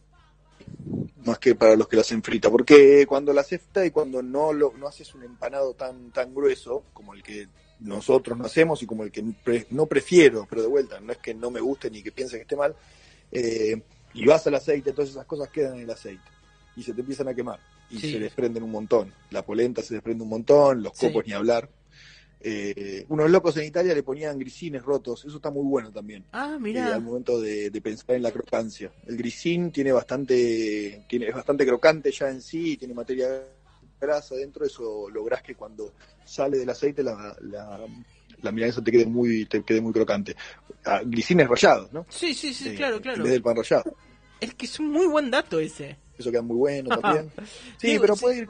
Más 1.25 1.39
que 1.39 1.53
para 1.55 1.75
los 1.75 1.87
que 1.87 1.95
la 1.95 2.01
hacen 2.03 2.21
frita. 2.23 2.49
Porque 2.49 3.05
cuando 3.07 3.33
la 3.33 3.41
haces 3.41 3.61
frita 3.61 3.85
y 3.85 3.91
cuando 3.91 4.21
no 4.21 4.53
lo, 4.53 4.73
no 4.77 4.87
haces 4.87 5.13
un 5.15 5.23
empanado 5.23 5.73
tan, 5.73 6.11
tan 6.11 6.33
grueso 6.33 6.83
como 6.93 7.13
el 7.13 7.23
que 7.23 7.47
nosotros 7.79 8.37
no 8.37 8.45
hacemos 8.45 8.81
y 8.83 8.85
como 8.85 9.03
el 9.03 9.11
que 9.11 9.23
pre- 9.43 9.67
no 9.71 9.85
prefiero, 9.85 10.45
pero 10.49 10.61
de 10.61 10.67
vuelta, 10.67 10.99
no 10.99 11.11
es 11.11 11.17
que 11.19 11.33
no 11.33 11.49
me 11.51 11.59
guste 11.61 11.89
ni 11.89 12.01
que 12.03 12.11
piense 12.11 12.35
que 12.37 12.41
esté 12.43 12.55
mal, 12.55 12.75
eh, 13.31 13.81
y 14.13 14.25
vas 14.25 14.45
al 14.47 14.55
aceite, 14.55 14.91
todas 14.91 15.11
esas 15.11 15.25
cosas 15.25 15.49
quedan 15.49 15.75
en 15.75 15.81
el 15.81 15.89
aceite 15.91 16.23
y 16.75 16.83
se 16.83 16.93
te 16.93 17.01
empiezan 17.01 17.27
a 17.27 17.33
quemar 17.33 17.59
y 17.89 17.99
Sí. 17.99 18.11
se 18.11 18.19
desprenden 18.19 18.63
un 18.63 18.71
montón. 18.71 19.13
La 19.31 19.43
polenta 19.43 19.81
se 19.81 19.93
desprende 19.95 20.23
un 20.23 20.29
montón, 20.29 20.83
los 20.83 20.93
Sí. 20.97 21.07
copos 21.07 21.25
ni 21.25 21.33
hablar. 21.33 21.69
Eh, 22.41 23.05
unos 23.09 23.29
locos 23.29 23.57
en 23.57 23.65
Italia 23.65 23.93
le 23.93 24.01
ponían 24.03 24.39
grisines 24.39 24.81
rotos, 24.81 25.25
eso 25.25 25.35
está 25.37 25.51
muy 25.51 25.63
bueno 25.65 25.91
también. 25.91 26.23
Ah, 26.31 26.53
eh, 26.55 26.59
mira. 26.59 26.95
al 26.95 27.01
momento 27.01 27.39
de, 27.41 27.69
de 27.69 27.81
pensar 27.81 28.15
en 28.15 28.23
la 28.23 28.31
crocancia. 28.31 28.91
El 29.07 29.17
grisín 29.17 29.71
tiene 29.71 29.91
bastante, 29.91 31.03
tiene, 31.09 31.27
es 31.27 31.33
bastante 31.35 31.65
crocante 31.65 32.11
ya 32.11 32.29
en 32.29 32.41
sí, 32.41 32.77
tiene 32.77 32.93
materia 32.93 33.27
grasa 33.99 34.35
dentro, 34.35 34.65
eso 34.65 35.09
lográs 35.09 35.41
que 35.41 35.55
cuando 35.55 35.93
sale 36.23 36.57
del 36.57 36.69
aceite 36.69 37.03
la, 37.03 37.35
la, 37.41 37.85
la 38.41 38.51
milanesa 38.51 38.83
te 38.83 38.91
quede 38.91 39.05
muy, 39.05 39.45
te 39.45 39.63
quede 39.63 39.81
muy 39.81 39.91
crocante. 39.93 40.35
Ah, 40.85 41.01
grisines 41.05 41.47
rallados, 41.47 41.91
¿no? 41.91 42.05
Sí, 42.09 42.33
sí, 42.33 42.53
sí, 42.53 42.69
Eh, 42.69 42.75
claro, 42.75 42.97
En 42.97 43.01
claro. 43.01 43.23
vez 43.23 43.33
del 43.33 43.41
pan 43.41 43.57
rallado. 43.57 43.83
Es 44.39 44.53
que 44.55 44.65
es 44.65 44.79
un 44.79 44.91
muy 44.91 45.07
buen 45.07 45.29
dato 45.29 45.59
ese. 45.59 45.97
eso 46.17 46.31
queda 46.31 46.41
muy 46.41 46.55
bueno 46.57 46.89
también. 46.89 47.29
Sí, 47.79 47.87
Digo, 47.87 48.01
pero 48.01 48.15
sí. 48.15 48.21
puede 48.21 48.37
ir. 48.39 48.49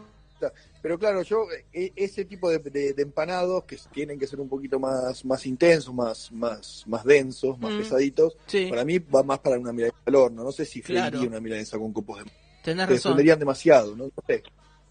Pero 0.81 0.97
claro, 0.97 1.21
yo, 1.23 1.45
eh, 1.73 1.91
ese 1.97 2.23
tipo 2.23 2.49
de, 2.49 2.59
de- 2.59 2.93
de 2.93 3.01
empanados 3.01 3.65
que 3.65 3.77
tienen 3.91 4.17
que 4.17 4.25
ser 4.25 4.39
un 4.39 4.47
poquito 4.47 4.79
más, 4.79 5.25
más 5.25 5.45
intensos, 5.45 5.93
más, 5.93 6.31
más, 6.31 6.83
más 6.87 7.03
densos, 7.03 7.59
más 7.59 7.73
Mm. 7.73 7.77
pesaditos, 7.77 8.37
Sí, 8.47 8.67
para 8.69 8.85
mí 8.85 8.99
va 8.99 9.21
más 9.23 9.39
para 9.39 9.59
una 9.59 9.73
milanesa 9.73 9.97
al 10.05 10.15
horno. 10.15 10.43
No 10.43 10.51
sé 10.53 10.63
si 10.65 10.81
Claro. 10.81 11.21
una 11.23 11.41
milanesa 11.41 11.77
con 11.77 11.91
copos 11.91 12.19
de 12.23 12.31
tenés 12.63 12.87
te 12.87 12.93
razón. 12.93 13.17
demasiado, 13.39 13.95
¿no? 13.97 14.05
No 14.05 14.11
sé. 14.25 14.41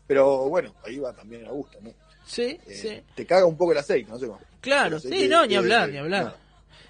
Pero 0.09 0.49
bueno, 0.49 0.75
ahí 0.85 0.99
va 0.99 1.13
también 1.13 1.47
a 1.47 1.51
gusto, 1.51 1.79
¿no? 1.81 1.93
Sí, 2.27 2.59
Eh, 2.67 2.75
sí. 2.75 3.03
Te 3.15 3.25
caga 3.25 3.47
un 3.47 3.57
poco 3.57 3.71
el 3.73 3.79
aceite, 3.79 4.11
no 4.11 4.19
sé 4.19 4.27
cómo. 4.27 4.41
Claro, 4.61 4.99
sí, 4.99 5.29
no, 5.29 5.47
ni 5.47 5.55
eh, 5.55 5.59
hablar, 5.59 5.89
ni 5.91 5.99
hablar. 5.99 6.25
nada, 6.25 6.37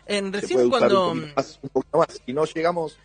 En 0.06 0.32
recién 0.32 0.70
cuando... 0.70 1.10
un, 1.12 1.20
poquito 1.20 1.34
más, 1.36 1.58
un 1.62 1.68
poquito 1.68 1.98
más. 1.98 2.20
Si 2.24 2.32
no 2.32 2.44
llegamos. 2.46 2.98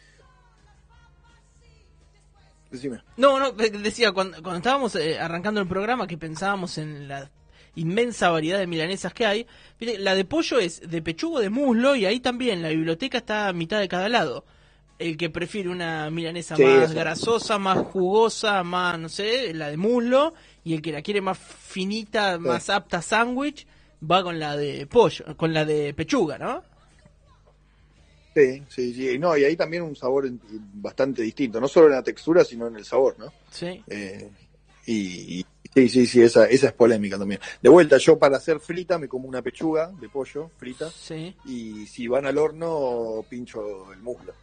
Decime. 2.71 3.01
No, 3.17 3.39
no, 3.39 3.51
de- 3.51 3.69
decía, 3.69 4.11
cuando, 4.13 4.41
cuando 4.41 4.57
estábamos 4.57 4.95
eh, 4.95 5.19
arrancando 5.19 5.61
el 5.61 5.67
programa 5.67 6.07
que 6.07 6.17
pensábamos 6.17 6.77
en 6.77 7.07
la 7.07 7.29
inmensa 7.75 8.29
variedad 8.29 8.59
de 8.59 8.67
milanesas 8.67 9.13
que 9.13 9.25
hay, 9.25 9.47
la 9.79 10.15
de 10.15 10.25
pollo 10.25 10.59
es 10.59 10.81
de 10.89 11.01
pechugo 11.01 11.39
de 11.39 11.49
muslo 11.49 11.95
y 11.95 12.05
ahí 12.05 12.19
también 12.19 12.61
la 12.61 12.69
biblioteca 12.69 13.17
está 13.19 13.47
a 13.47 13.53
mitad 13.53 13.79
de 13.79 13.87
cada 13.87 14.09
lado. 14.09 14.45
El 15.03 15.17
que 15.17 15.29
prefiere 15.29 15.67
una 15.69 16.09
milanesa 16.09 16.55
Sí, 16.55 16.63
más 16.63 16.85
eso. 16.85 16.93
grasosa, 16.95 17.59
más 17.59 17.77
jugosa, 17.79 18.63
más, 18.63 18.97
no 18.97 19.09
sé, 19.09 19.53
la 19.53 19.69
de 19.69 19.75
muslo, 19.75 20.33
y 20.63 20.73
el 20.73 20.81
que 20.81 20.93
la 20.93 21.01
quiere 21.01 21.19
más 21.19 21.37
finita, 21.37 22.39
más 22.39 22.69
apta 22.69 23.01
sándwich, 23.01 23.67
va 24.09 24.23
con 24.23 24.39
la 24.39 24.55
de 24.55 24.87
pollo, 24.87 25.35
con 25.35 25.53
la 25.53 25.65
de 25.65 25.93
pechuga, 25.93 26.37
¿no? 26.37 26.63
Sí, 28.35 28.63
sí, 28.69 28.93
sí. 28.93 29.19
No, 29.19 29.37
y 29.37 29.43
ahí 29.43 29.55
también 29.55 29.83
un 29.83 29.95
sabor 29.95 30.27
bastante 30.75 31.21
distinto. 31.21 31.59
No 31.59 31.67
solo 31.67 31.87
en 31.87 31.93
la 31.93 32.03
textura, 32.03 32.43
sino 32.43 32.67
en 32.67 32.77
el 32.77 32.85
sabor, 32.85 33.19
¿no? 33.19 33.31
Sí. 33.51 33.83
Eh, 33.87 34.29
y, 34.87 35.39
y- 35.41 35.45
sí, 35.73 35.89
sí, 35.89 36.07
sí, 36.07 36.21
esa, 36.21 36.45
esa 36.47 36.67
es 36.67 36.73
polémica 36.73 37.17
también. 37.17 37.39
De 37.61 37.69
vuelta, 37.69 37.97
yo 37.97 38.17
para 38.17 38.37
hacer 38.37 38.59
frita 38.59 38.97
me 38.97 39.07
como 39.07 39.27
una 39.27 39.41
pechuga 39.41 39.91
de 39.99 40.09
pollo 40.09 40.49
frita. 40.57 40.89
Sí, 40.89 41.35
Y 41.45 41.85
si 41.87 42.07
van 42.07 42.25
al 42.25 42.37
horno, 42.37 43.23
pincho 43.29 43.91
el 43.93 43.99
muslo. 43.99 44.33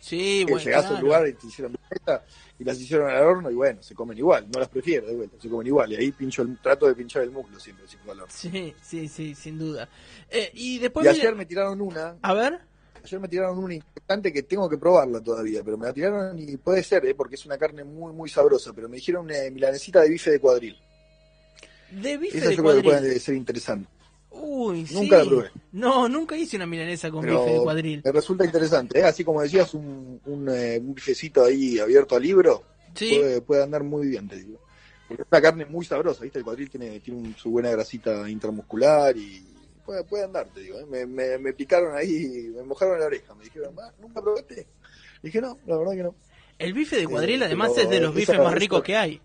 Sí, 0.00 0.44
que 0.46 0.52
bueno. 0.52 0.76
a 0.76 0.80
claro. 0.80 0.94
un 0.96 1.00
lugar 1.02 1.28
y 1.28 1.32
te 1.34 1.46
hicieron 1.46 1.72
milanesa 1.72 2.24
y 2.58 2.64
las 2.64 2.80
hicieron 2.80 3.10
al 3.10 3.22
horno 3.22 3.50
y 3.50 3.54
bueno, 3.54 3.82
se 3.82 3.94
comen 3.94 4.18
igual, 4.18 4.46
no 4.50 4.60
las 4.60 4.68
prefiero 4.68 5.06
de 5.06 5.14
vuelta, 5.14 5.36
se 5.40 5.48
comen 5.48 5.66
igual 5.66 5.92
y 5.92 5.96
ahí 5.96 6.12
pincho 6.12 6.42
el, 6.42 6.58
trato 6.58 6.86
de 6.86 6.94
pinchar 6.94 7.22
el 7.22 7.30
muslo 7.30 7.58
siempre 7.58 7.86
sin 7.88 8.04
valor. 8.06 8.28
Sí, 8.30 8.74
sí, 8.82 9.08
sí, 9.08 9.34
sin 9.34 9.58
duda. 9.58 9.88
Eh, 10.28 10.50
y 10.54 10.78
después... 10.78 11.06
Y 11.06 11.08
mira- 11.08 11.22
ayer 11.22 11.36
me 11.36 11.46
tiraron 11.46 11.80
una, 11.80 12.16
A 12.22 12.34
ver. 12.34 12.60
ayer 13.02 13.20
me 13.20 13.28
tiraron 13.28 13.58
una 13.58 13.74
importante 13.74 14.32
que 14.32 14.42
tengo 14.42 14.68
que 14.68 14.78
probarla 14.78 15.20
todavía, 15.20 15.62
pero 15.64 15.78
me 15.78 15.86
la 15.86 15.92
tiraron 15.92 16.38
y 16.38 16.56
puede 16.56 16.82
ser, 16.82 17.04
¿eh? 17.06 17.14
porque 17.14 17.36
es 17.36 17.46
una 17.46 17.56
carne 17.56 17.84
muy 17.84 18.12
muy 18.12 18.28
sabrosa, 18.28 18.72
pero 18.72 18.88
me 18.88 18.96
dijeron 18.96 19.24
una 19.24 19.36
milanesita 19.50 20.02
de 20.02 20.10
bife 20.10 20.30
de 20.30 20.40
cuadril. 20.40 20.76
De 21.90 22.16
bife 22.16 22.38
Esa 22.38 22.48
de 22.50 22.56
yo 22.56 22.62
creo 22.62 22.76
que 22.76 22.82
puede 22.82 23.18
ser 23.20 23.34
interesante. 23.34 23.88
Uy, 24.32 24.86
Nunca 24.92 25.20
sí. 25.22 25.24
la 25.24 25.30
probé. 25.30 25.50
No, 25.72 26.08
nunca 26.08 26.36
hice 26.36 26.56
una 26.56 26.66
milanesa 26.66 27.10
con 27.10 27.22
Pero 27.22 27.40
bife 27.40 27.52
de 27.54 27.60
cuadril. 27.60 28.02
me 28.04 28.12
resulta 28.12 28.44
interesante, 28.44 29.00
¿eh? 29.00 29.04
así 29.04 29.24
como 29.24 29.42
decías, 29.42 29.74
un, 29.74 30.20
un, 30.24 30.48
eh, 30.48 30.78
un 30.80 30.94
bifecito 30.94 31.44
ahí 31.44 31.78
abierto 31.78 32.16
a 32.16 32.20
libro, 32.20 32.62
Sí, 32.94 33.16
puede, 33.16 33.40
puede 33.40 33.62
andar 33.62 33.82
muy 33.84 34.06
bien, 34.08 34.28
te 34.28 34.36
digo. 34.36 34.60
Porque 35.08 35.22
es 35.22 35.28
una 35.30 35.40
carne 35.40 35.64
muy 35.64 35.84
sabrosa, 35.84 36.22
¿viste? 36.22 36.38
El 36.38 36.44
cuadril 36.44 36.70
tiene, 36.70 37.00
tiene 37.00 37.20
un- 37.20 37.34
su 37.36 37.50
buena 37.50 37.70
grasita 37.70 38.28
intramuscular 38.30 39.16
y 39.16 39.44
puede, 39.84 40.04
puede 40.04 40.24
andar, 40.24 40.48
te 40.54 40.60
digo. 40.60 40.78
¿eh? 40.78 40.86
Me, 40.86 41.06
me, 41.06 41.38
me 41.38 41.52
picaron 41.52 41.96
ahí, 41.96 42.50
me 42.54 42.62
mojaron 42.62 42.98
la 43.00 43.06
oreja. 43.06 43.34
Me 43.34 43.44
dijeron, 43.44 43.74
"Ah, 43.80 43.92
¿nunca 44.00 44.20
probaste? 44.22 44.66
Dije, 45.22 45.40
no, 45.40 45.58
la 45.66 45.76
verdad 45.76 45.92
que 45.92 46.02
no. 46.04 46.14
el 46.58 46.72
bife 46.72 46.96
de 46.96 47.06
cuadril 47.08 47.42
Eh, 47.42 47.46
además 47.46 47.72
es 47.76 47.88
de 47.90 48.00
los 48.00 48.14
bifes 48.14 48.38
más 48.38 48.54
ricos 48.54 48.82
que 48.82 48.96
hay. 48.96 49.20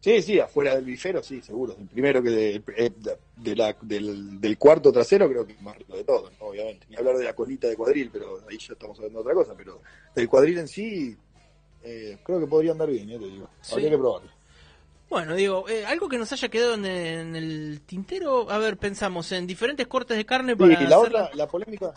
Sí, 0.00 0.22
sí, 0.22 0.38
afuera 0.38 0.76
del 0.76 0.84
bifero, 0.84 1.22
sí, 1.22 1.42
seguro. 1.42 1.74
El 1.78 1.86
primero 1.88 2.22
que 2.22 2.30
de, 2.30 2.62
eh, 2.76 2.90
de- 3.36 3.56
la, 3.56 3.76
del, 3.82 4.40
del 4.40 4.56
cuarto 4.56 4.92
trasero 4.92 5.28
creo 5.28 5.44
que 5.46 5.54
es 5.54 5.62
más 5.62 5.76
rico 5.76 5.96
de 5.96 6.04
todo, 6.04 6.30
¿no? 6.38 6.46
obviamente. 6.46 6.86
Ni 6.88 6.96
hablar 6.96 7.16
de 7.16 7.24
la 7.24 7.34
colita 7.34 7.66
de 7.66 7.76
cuadril, 7.76 8.08
pero 8.12 8.40
ahí 8.48 8.58
ya 8.58 8.74
estamos 8.74 8.96
hablando 8.98 9.18
de 9.18 9.22
otra 9.22 9.34
cosa. 9.34 9.54
Pero 9.56 9.82
del 10.14 10.28
cuadril 10.28 10.58
en 10.58 10.68
sí, 10.68 11.16
eh, 11.82 12.16
creo 12.24 12.38
que 12.38 12.46
podría 12.46 12.72
andar 12.72 12.88
bien, 12.90 13.10
¿eh? 13.10 13.18
te 13.18 13.24
digo. 13.26 13.48
Sí. 13.60 13.74
Habría 13.74 13.90
que 13.90 13.98
probarlo. 13.98 14.30
Bueno, 15.10 15.34
digo, 15.34 15.68
eh, 15.68 15.84
algo 15.86 16.08
que 16.08 16.18
nos 16.18 16.30
haya 16.32 16.48
quedado 16.48 16.74
en, 16.74 16.84
en 16.84 17.34
el 17.34 17.80
tintero, 17.86 18.50
a 18.50 18.58
ver, 18.58 18.76
pensamos 18.76 19.32
en 19.32 19.46
diferentes 19.46 19.86
cortes 19.86 20.16
de 20.16 20.26
carne 20.26 20.52
Sí, 20.52 20.58
para 20.58 20.72
y 20.74 20.86
la 20.86 20.96
hacer- 20.96 21.06
otra, 21.16 21.30
la 21.34 21.46
polémica, 21.48 21.94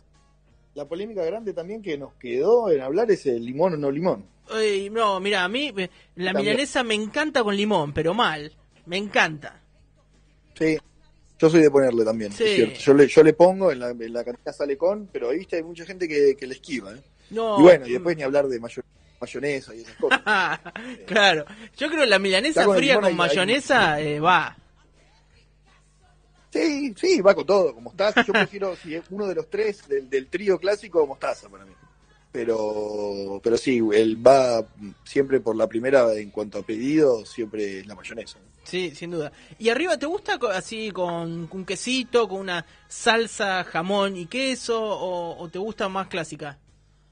la 0.75 0.85
polémica 0.87 1.23
grande 1.25 1.53
también 1.53 1.81
que 1.81 1.97
nos 1.97 2.13
quedó 2.15 2.69
en 2.71 2.81
hablar 2.81 3.09
es 3.11 3.25
el 3.25 3.43
limón 3.45 3.73
o 3.73 3.77
no 3.77 3.91
limón. 3.91 4.25
Ey, 4.53 4.89
no, 4.89 5.19
mira, 5.19 5.43
a 5.43 5.47
mí 5.47 5.71
la 6.15 6.33
También. 6.33 6.35
milanesa 6.55 6.83
me 6.83 6.93
encanta 6.95 7.43
con 7.43 7.55
limón, 7.55 7.93
pero 7.93 8.13
mal. 8.13 8.51
Me 8.85 8.97
encanta. 8.97 9.61
Sí. 10.57 10.77
Yo 11.39 11.49
soy 11.49 11.61
de 11.61 11.71
ponerle 11.71 12.03
también, 12.05 12.31
Sí. 12.31 12.43
es 12.43 12.55
cierto. 12.55 12.79
Yo 12.79 12.93
le, 12.93 13.07
yo 13.07 13.23
le 13.23 13.33
pongo, 13.33 13.71
en 13.71 13.79
la, 13.79 13.89
en 13.89 14.13
la 14.13 14.23
cantina 14.23 14.53
sale 14.53 14.77
con, 14.77 15.07
pero 15.11 15.29
ahí 15.29 15.39
viste, 15.39 15.55
hay 15.57 15.63
mucha 15.63 15.85
gente 15.85 16.07
que, 16.07 16.35
que 16.35 16.45
le 16.47 16.53
esquiva, 16.55 16.93
¿eh? 16.93 17.01
No, 17.31 17.59
y 17.59 17.63
bueno, 17.63 17.87
y 17.87 17.93
después 17.93 18.15
ni 18.17 18.23
hablar 18.23 18.47
de 18.47 18.59
mayo- 18.59 18.83
mayonesa 19.19 19.73
y 19.73 19.81
esas 19.81 19.95
cosas. 19.95 20.21
claro, 21.07 21.45
yo 21.77 21.87
creo 21.87 22.01
que 22.01 22.07
la 22.07 22.19
milanesa 22.19 22.65
con 22.65 22.77
fría 22.77 22.95
con 22.95 23.05
hay- 23.05 23.11
hay- 23.11 23.17
mayonesa 23.17 24.01
eh, 24.01 24.19
va. 24.19 24.55
Sí, 26.51 26.93
sí, 26.97 27.21
va 27.21 27.33
con 27.33 27.45
todo, 27.45 27.73
con 27.73 27.83
mostaza. 27.83 28.25
Yo 28.25 28.33
prefiero, 28.33 28.75
si 28.75 28.95
es 28.95 29.03
uno 29.09 29.25
de 29.25 29.35
los 29.35 29.49
tres 29.49 29.87
del, 29.87 30.09
del 30.09 30.27
trío 30.27 30.59
clásico, 30.59 31.07
mostaza 31.07 31.49
para 31.49 31.65
mí. 31.65 31.71
Pero, 32.31 33.39
pero 33.43 33.57
sí, 33.57 33.81
él 33.93 34.25
va 34.25 34.65
siempre 35.03 35.39
por 35.39 35.55
la 35.55 35.67
primera 35.67 36.13
en 36.13 36.29
cuanto 36.29 36.59
a 36.59 36.63
pedido, 36.63 37.25
siempre 37.25 37.79
es 37.79 37.87
la 37.87 37.95
mayonesa. 37.95 38.37
Sí, 38.63 38.91
sin 38.95 39.11
duda. 39.11 39.31
¿Y 39.59 39.69
arriba 39.69 39.97
te 39.97 40.05
gusta 40.05 40.39
así 40.53 40.91
con 40.91 41.49
un 41.51 41.65
quesito, 41.65 42.27
con 42.27 42.39
una 42.39 42.65
salsa, 42.87 43.63
jamón 43.63 44.15
y 44.15 44.27
queso 44.27 44.81
o, 44.81 45.37
o 45.37 45.49
te 45.49 45.59
gusta 45.59 45.89
más 45.89 46.07
clásica? 46.07 46.57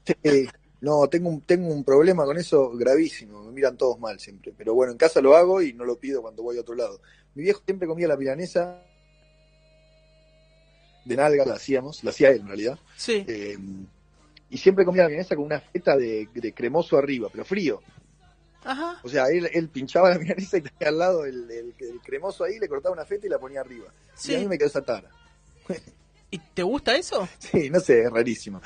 Sí, 0.04 0.48
no, 0.80 1.06
tengo 1.08 1.28
un, 1.28 1.42
tengo 1.42 1.68
un 1.68 1.84
problema 1.84 2.24
con 2.24 2.38
eso 2.38 2.70
gravísimo, 2.70 3.44
me 3.44 3.52
miran 3.52 3.76
todos 3.76 3.98
mal 3.98 4.18
siempre. 4.18 4.54
Pero 4.56 4.74
bueno, 4.74 4.92
en 4.92 4.98
casa 4.98 5.20
lo 5.20 5.36
hago 5.36 5.60
y 5.60 5.72
no 5.74 5.84
lo 5.84 5.98
pido 5.98 6.22
cuando 6.22 6.42
voy 6.42 6.56
a 6.56 6.62
otro 6.62 6.74
lado. 6.74 7.00
Mi 7.34 7.42
viejo 7.42 7.60
siempre 7.64 7.86
comía 7.86 8.08
la 8.08 8.16
milanesa 8.16 8.82
de 11.04 11.16
nalga, 11.16 11.44
la 11.46 11.54
hacíamos, 11.54 12.02
la 12.04 12.10
hacía 12.10 12.30
él 12.30 12.40
en 12.40 12.46
realidad. 12.48 12.78
Sí. 12.96 13.24
Eh, 13.26 13.56
y 14.50 14.58
siempre 14.58 14.84
comía 14.84 15.02
la 15.04 15.08
milanesa 15.08 15.36
con 15.36 15.44
una 15.44 15.60
feta 15.60 15.96
de, 15.96 16.28
de 16.34 16.52
cremoso 16.52 16.96
arriba, 16.98 17.28
pero 17.30 17.44
frío. 17.44 17.80
Ajá. 18.64 19.00
O 19.02 19.08
sea, 19.08 19.26
él, 19.28 19.48
él 19.52 19.68
pinchaba 19.68 20.10
la 20.10 20.18
milanesa 20.18 20.58
y 20.58 20.62
tenía 20.62 20.88
al 20.88 20.98
lado 20.98 21.24
el, 21.24 21.50
el- 21.50 21.74
el 21.78 22.00
cremoso 22.02 22.44
ahí, 22.44 22.58
le 22.58 22.68
cortaba 22.68 22.92
una 22.94 23.04
feta 23.04 23.26
y 23.26 23.30
la 23.30 23.38
ponía 23.38 23.60
arriba. 23.60 23.86
Sí. 24.14 24.32
Y 24.32 24.36
a 24.36 24.38
mí 24.40 24.48
me 24.48 24.58
quedó 24.58 24.68
esa 24.68 24.82
tara. 24.82 25.08
¿Y 26.32 26.38
te 26.38 26.62
gusta 26.62 26.94
eso? 26.96 27.28
Sí, 27.38 27.70
no 27.70 27.80
sé, 27.80 28.02
es 28.02 28.10
rarísimo. 28.10 28.60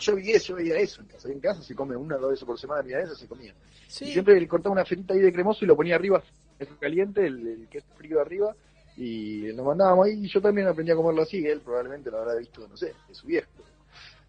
Yo 0.00 0.16
vi 0.16 0.32
eso, 0.32 0.48
yo 0.48 0.54
veía 0.56 0.76
eso 0.78 1.00
en 1.00 1.06
casa. 1.08 1.28
En 1.28 1.40
casa 1.40 1.62
se 1.62 1.74
come 1.74 1.94
una 1.96 2.16
o 2.16 2.20
dos 2.20 2.30
veces 2.30 2.44
por 2.44 2.58
semana 2.58 2.82
milanesa, 2.82 3.14
se 3.14 3.26
comía. 3.28 3.52
Y 3.52 3.90
Sí. 3.90 4.12
siempre 4.12 4.40
le 4.40 4.48
cortaba 4.48 4.72
una 4.72 4.84
fetita 4.84 5.14
ahí 5.14 5.20
de 5.20 5.32
cremoso 5.32 5.64
y 5.64 5.68
lo 5.68 5.76
ponía 5.76 5.94
arriba, 5.94 6.22
queso 6.58 6.76
caliente, 6.80 7.24
el, 7.26 7.46
el 7.46 7.68
queso 7.68 7.86
frío 7.96 8.20
arriba, 8.20 8.56
y 8.96 9.52
lo 9.52 9.64
mandábamos 9.64 10.06
ahí. 10.06 10.24
Y 10.24 10.28
yo 10.28 10.40
también 10.40 10.66
aprendí 10.68 10.92
a 10.92 10.96
comerlo 10.96 11.22
así, 11.22 11.44
él 11.46 11.60
probablemente 11.60 12.10
lo 12.10 12.18
habrá 12.18 12.34
visto, 12.36 12.66
no 12.68 12.76
sé, 12.76 12.94
de 13.08 13.14
su 13.14 13.26
viejo. 13.26 13.48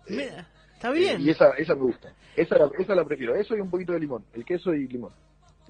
Eh, 0.07 0.15
Mira, 0.15 0.47
está 0.73 0.89
eh, 0.89 0.93
bien. 0.93 1.21
y 1.21 1.29
esa, 1.29 1.51
esa 1.51 1.75
me 1.75 1.81
gusta. 1.81 2.13
Esa, 2.35 2.57
la- 2.57 2.69
esa 2.77 2.95
la 2.95 3.03
prefiero. 3.05 3.35
Eso 3.35 3.55
y 3.55 3.61
un 3.61 3.69
poquito 3.69 3.93
de 3.93 3.99
limón. 3.99 4.23
El 4.33 4.45
queso 4.45 4.73
y 4.73 4.87
limón. 4.87 5.11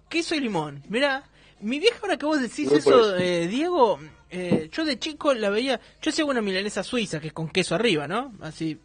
Queso 0.09 0.35
y 0.35 0.39
limón. 0.39 0.83
Mira, 0.89 1.23
mi 1.61 1.79
vieja 1.79 1.99
ahora 2.01 2.17
que 2.17 2.25
vos 2.25 2.39
decís 2.41 2.71
eso, 2.71 2.77
eso. 2.77 3.17
eh, 3.17 3.47
Diego, 3.47 3.99
eh, 4.29 4.69
yo 4.71 4.85
de 4.85 4.99
chico 4.99 5.33
la 5.33 5.49
veía, 5.49 5.79
yo 6.01 6.09
hacía 6.09 6.25
una 6.25 6.41
milanesa 6.41 6.83
suiza 6.83 7.19
que 7.19 7.27
es 7.27 7.33
con 7.33 7.49
queso 7.49 7.75
arriba, 7.75 8.07
¿no? 8.07 8.33
Así, 8.41 8.79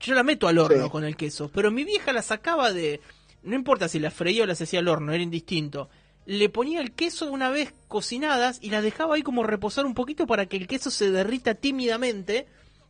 yo 0.00 0.14
la 0.14 0.22
meto 0.22 0.48
al 0.48 0.58
horno 0.58 0.84
Sí. 0.84 0.90
con 0.90 1.04
el 1.04 1.16
queso, 1.16 1.50
pero 1.52 1.70
mi 1.70 1.84
vieja 1.84 2.12
la 2.12 2.22
sacaba 2.22 2.72
de, 2.72 3.00
no 3.42 3.54
importa 3.54 3.88
si 3.88 3.98
la 3.98 4.10
freía 4.10 4.44
o 4.44 4.46
las 4.46 4.60
hacía 4.62 4.80
al 4.80 4.88
horno, 4.88 5.12
era 5.12 5.22
indistinto. 5.22 5.88
Le 6.24 6.48
ponía 6.48 6.80
el 6.80 6.92
queso 6.92 7.30
una 7.30 7.50
vez 7.50 7.74
cocinadas 7.88 8.58
y 8.60 8.70
las 8.70 8.82
dejaba 8.82 9.16
ahí 9.16 9.22
como 9.22 9.42
reposar 9.42 9.84
un 9.86 9.94
poquito 9.94 10.26
para 10.26 10.46
que 10.46 10.56
el 10.56 10.66
queso 10.68 10.90
se 10.90 11.10
derrita 11.10 11.54
tímidamente 11.54 12.46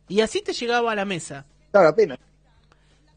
y 0.07 0.21
así 0.21 0.41
te 0.41 0.53
llegaba 0.53 0.91
a 0.91 0.95
la 0.95 1.05
mesa. 1.05 1.45
Da 1.71 1.83
la 1.83 1.95
pena. 1.95 2.17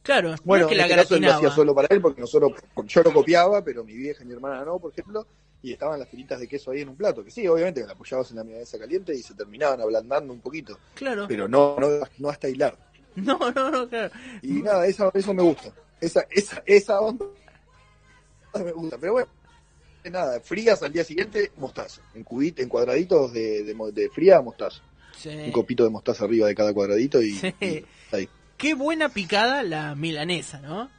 Claro, 0.03 0.31
no 0.31 0.37
Bueno, 0.45 0.65
es 0.65 0.69
que 0.69 0.75
en 0.75 0.79
la 0.79 0.85
este 0.87 0.97
caso 0.97 1.17
él 1.17 1.23
lo 1.23 1.33
hacía 1.33 1.51
solo 1.51 1.75
para 1.75 1.89
él, 1.91 2.01
porque 2.01 2.21
nosotros, 2.21 2.53
yo 2.87 3.03
lo 3.03 3.13
copiaba, 3.13 3.63
pero 3.63 3.83
mi 3.85 3.95
vieja 3.95 4.23
y 4.23 4.27
mi 4.27 4.35
hermana 4.35 4.65
no, 4.65 4.79
por 4.79 4.93
ejemplo, 4.93 5.27
y 5.63 5.73
estaban 5.73 5.99
las 5.99 6.09
tiritas 6.09 6.39
de 6.39 6.47
queso 6.47 6.71
ahí 6.71 6.83
en 6.83 6.91
un 6.91 6.97
plato, 6.97 7.25
que 7.25 7.31
sí, 7.33 7.47
obviamente 7.49 7.81
que 7.81 7.89
la 7.89 7.95
apoyabas 7.95 8.31
en 8.31 8.37
la 8.37 8.45
milanesa 8.45 8.79
caliente 8.79 9.13
y 9.15 9.21
se 9.23 9.35
terminaban 9.35 9.81
ablandando 9.81 10.33
un 10.33 10.41
poquito, 10.41 10.79
Claro. 10.95 11.27
pero 11.27 11.49
no, 11.49 11.77
no, 11.81 11.89
no 12.19 12.29
hasta 12.29 12.49
hilar. 12.49 12.79
No, 13.17 13.39
no, 13.51 13.71
no, 13.71 13.89
claro. 13.89 14.13
Y 14.43 14.61
nada, 14.63 14.87
eso, 14.87 15.11
eso 15.15 15.33
me 15.35 15.43
gusta. 15.43 15.73
Esa, 16.01 16.25
esa, 16.31 16.63
esa 16.67 17.01
onda 17.01 17.25
me 18.55 18.73
gusta, 18.73 18.99
pero 18.99 19.13
bueno, 19.15 19.29
nada, 20.11 20.41
frías 20.41 20.83
al 20.83 20.93
día 20.93 21.05
siguiente, 21.05 21.53
mostaza, 21.57 22.01
en 22.15 22.25
cubit, 22.25 22.59
en 22.61 22.69
cuadraditos 22.69 23.33
de, 23.33 23.63
de, 23.65 23.75
de 23.93 24.11
fría, 24.11 24.41
mostaza. 24.41 24.81
Sí. 25.17 25.31
Un 25.31 25.53
copito 25.53 25.85
de 25.85 25.91
mostaza 25.91 26.25
arriba 26.25 26.47
de 26.47 26.55
cada 26.55 26.73
cuadradito 26.75 27.23
y, 27.23 27.33
Sí. 27.35 27.55
y 27.61 27.85
ahí. 28.15 28.29
Qué 28.57 28.75
buena 28.75 29.09
picada 29.09 29.63
la 29.63 29.95
milanesa, 29.95 30.61
¿no? 30.61 30.91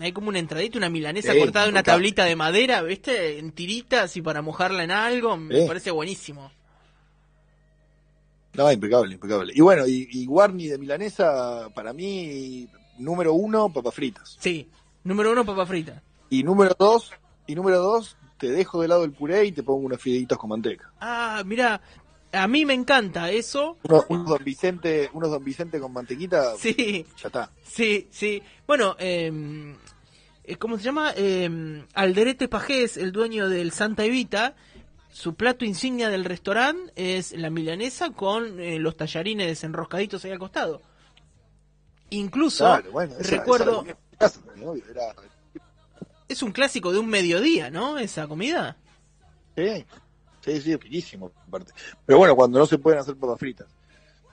Hay 0.00 0.12
como 0.12 0.28
una 0.28 0.38
entradita, 0.40 0.76
una 0.78 0.90
milanesa 0.90 1.32
Sí, 1.32 1.38
cortada 1.38 1.66
en 1.66 1.72
una 1.72 1.82
tablita 1.82 2.24
de 2.24 2.34
madera, 2.36 2.82
¿viste? 2.82 3.38
En 3.38 3.52
tiritas 3.52 4.16
y 4.16 4.22
para 4.22 4.42
mojarla 4.42 4.82
en 4.82 4.90
algo, 4.90 5.36
me 5.36 5.66
parece 5.66 5.90
buenísimo. 5.90 6.50
No, 8.54 8.70
impecable, 8.70 9.14
impecable. 9.14 9.52
Y 9.54 9.60
bueno, 9.60 9.86
y, 9.86 10.08
y 10.10 10.26
Guarni 10.26 10.68
de 10.68 10.78
milanesa, 10.78 11.68
para 11.74 11.92
mí, 11.92 12.68
número 12.98 13.34
uno, 13.34 13.72
papas 13.72 13.94
fritas. 13.94 14.36
Sí. 14.40 14.68
Número 15.02 15.32
uno, 15.32 15.44
papa 15.44 15.66
frita. 15.66 16.02
Y 16.30 16.42
número 16.42 16.74
dos, 16.78 17.12
y 17.46 17.54
número 17.54 17.78
dos, 17.80 18.16
te 18.38 18.50
dejo 18.50 18.82
de 18.82 18.88
lado 18.88 19.04
el 19.04 19.12
puré 19.12 19.44
y 19.46 19.52
te 19.52 19.62
pongo 19.62 19.86
unos 19.86 20.00
fideitos 20.00 20.38
con 20.38 20.50
manteca. 20.50 20.90
Ah, 21.00 21.42
mira, 21.46 21.80
a 22.32 22.48
mí 22.48 22.64
me 22.64 22.74
encanta 22.74 23.30
eso. 23.30 23.78
Unos, 23.84 24.04
unos 24.08 24.26
Don 24.28 24.44
Vicente, 24.44 25.08
unos 25.12 25.30
Don 25.30 25.44
Vicente 25.44 25.78
con 25.80 25.92
mantequita, 25.92 26.56
Sí, 26.58 27.06
ya 27.22 27.28
está. 27.28 27.50
sí, 27.64 28.08
sí. 28.10 28.42
Bueno, 28.66 28.96
eh, 28.98 29.74
eh, 30.44 30.56
¿cómo 30.56 30.76
se 30.78 30.84
llama? 30.84 31.12
Eh, 31.16 31.84
Alderete 31.94 32.48
Pajés, 32.48 32.96
el 32.96 33.12
dueño 33.12 33.48
del 33.48 33.70
Santa 33.72 34.04
Evita, 34.04 34.54
su 35.12 35.34
plato 35.36 35.64
insignia 35.64 36.08
del 36.08 36.24
restaurante 36.24 36.92
es 36.96 37.32
la 37.32 37.48
milanesa 37.50 38.10
con 38.10 38.58
eh, 38.58 38.80
los 38.80 38.96
tallarines 38.96 39.46
desenroscaditos 39.46 40.24
ahí 40.24 40.32
al 40.32 40.40
costado. 40.40 40.82
Incluso, 42.10 42.64
Claro, 42.64 42.90
bueno, 42.92 43.14
esa- 43.18 43.36
recuerdo, 43.36 43.82
esa 43.82 43.96
la 44.12 44.18
casa, 44.18 44.40
¿no? 44.56 44.74
Era- 44.74 45.14
es 46.28 46.42
un 46.42 46.52
clásico 46.52 46.92
de 46.92 46.98
un 46.98 47.08
mediodía, 47.08 47.70
¿no? 47.70 47.98
Esa 47.98 48.26
comida. 48.26 48.76
sí, 49.56 49.84
sí, 50.40 50.60
sí, 50.60 50.76
riquísimo, 50.76 51.32
aparte. 51.46 51.72
Pero 52.06 52.18
bueno, 52.18 52.34
cuando 52.36 52.58
no 52.58 52.66
se 52.66 52.78
pueden 52.78 53.00
hacer 53.00 53.16
papas 53.16 53.38
fritas, 53.38 53.66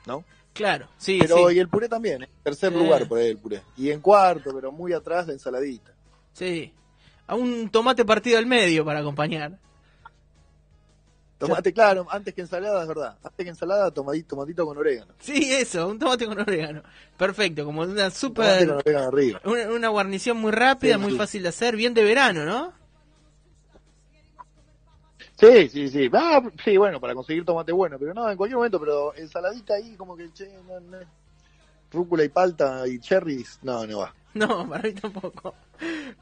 ¿no? 0.06 0.24
Claro, 0.54 0.90
sí, 0.98 1.18
Pero 1.22 1.48
sí. 1.50 1.56
y 1.56 1.60
el 1.60 1.70
puré 1.70 1.88
también, 1.88 2.24
en 2.24 2.30
tercer 2.44 2.74
Sí. 2.74 2.78
lugar 2.78 3.08
por 3.08 3.20
ahí 3.20 3.28
el 3.30 3.38
puré. 3.38 3.62
Y 3.78 3.90
en 3.90 4.02
cuarto, 4.02 4.52
pero 4.54 4.72
muy 4.72 4.92
atrás, 4.92 5.28
la 5.28 5.34
ensaladita. 5.34 5.94
Sí. 6.34 6.74
A 7.28 7.36
un 7.36 7.70
tomate 7.70 8.04
partido 8.04 8.38
al 8.38 8.46
medio 8.46 8.84
para 8.84 9.00
acompañar. 9.00 9.58
Tomate, 11.48 11.74
claro, 11.74 12.08
antes 12.10 12.34
que 12.34 12.42
ensalada, 12.42 12.84
es 12.84 12.88
verdad. 12.88 13.18
Antes 13.24 13.44
que 13.44 13.50
ensalada, 13.50 13.92
tomatito, 13.92 14.36
tomatito 14.36 14.66
con 14.66 14.78
orégano. 14.78 15.14
Sí, 15.20 15.52
eso, 15.52 15.88
un 15.88 15.98
tomate 15.98 16.26
con 16.28 16.40
orégano. 16.40 16.84
Perfecto, 17.18 17.66
como 17.66 17.82
una 17.82 18.12
super... 18.12 18.68
con 18.68 18.78
orégano 18.78 19.08
arriba. 19.08 19.42
Una, 19.46 19.70
una 19.72 19.90
guarnición 19.90 20.38
muy 20.38 20.52
rápida, 20.52 20.96
Sí, 20.96 21.02
muy 21.02 21.12
sí. 21.14 21.18
fácil 21.18 21.44
de 21.44 21.50
hacer, 21.50 21.76
bien 21.76 21.94
de 21.94 22.04
verano, 22.04 22.46
¿no? 22.46 22.74
Sí, 25.40 25.70
sí, 25.70 25.90
sí. 25.90 26.10
Ah, 26.14 26.42
sí, 26.64 26.78
bueno, 26.78 27.00
para 27.02 27.16
conseguir 27.16 27.44
tomate 27.44 27.72
bueno, 27.72 27.98
pero 27.98 28.14
no, 28.14 28.30
en 28.30 28.38
cualquier 28.38 28.58
momento, 28.58 28.80
pero 28.80 29.16
ensaladita 29.16 29.74
ahí, 29.74 29.96
como 29.96 30.16
que, 30.16 30.32
che, 30.34 30.48
no, 30.68 30.80
no. 30.80 31.00
Rúcula 31.92 32.24
y 32.24 32.30
palta 32.30 32.88
y 32.88 33.00
cherries, 33.00 33.60
no, 33.64 33.86
no 33.88 34.00
va. 34.00 34.14
No, 34.34 34.67
para 34.70 34.84
mí 34.84 34.94
tampoco. 34.94 35.56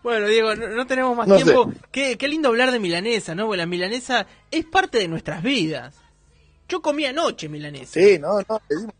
Bueno, 0.01 0.27
Diego, 0.27 0.55
no, 0.55 0.67
no 0.69 0.87
tenemos 0.87 1.15
más 1.15 1.27
No 1.27 1.35
tiempo. 1.35 1.71
Qué, 1.91 2.17
qué 2.17 2.27
lindo 2.27 2.49
hablar 2.49 2.71
de 2.71 2.79
milanesa, 2.79 3.35
¿no? 3.35 3.45
Porque 3.45 3.57
la 3.57 3.65
milanesa 3.65 4.25
es 4.49 4.65
parte 4.65 4.97
de 4.97 5.07
nuestras 5.07 5.43
vidas. 5.43 5.95
Yo 6.67 6.81
comí 6.81 7.05
anoche 7.05 7.49
milanesa. 7.49 7.99
Sí, 7.99 8.17
no, 8.19 8.39
no, 8.47 8.61
le 8.69 8.77
dimos, 8.77 8.95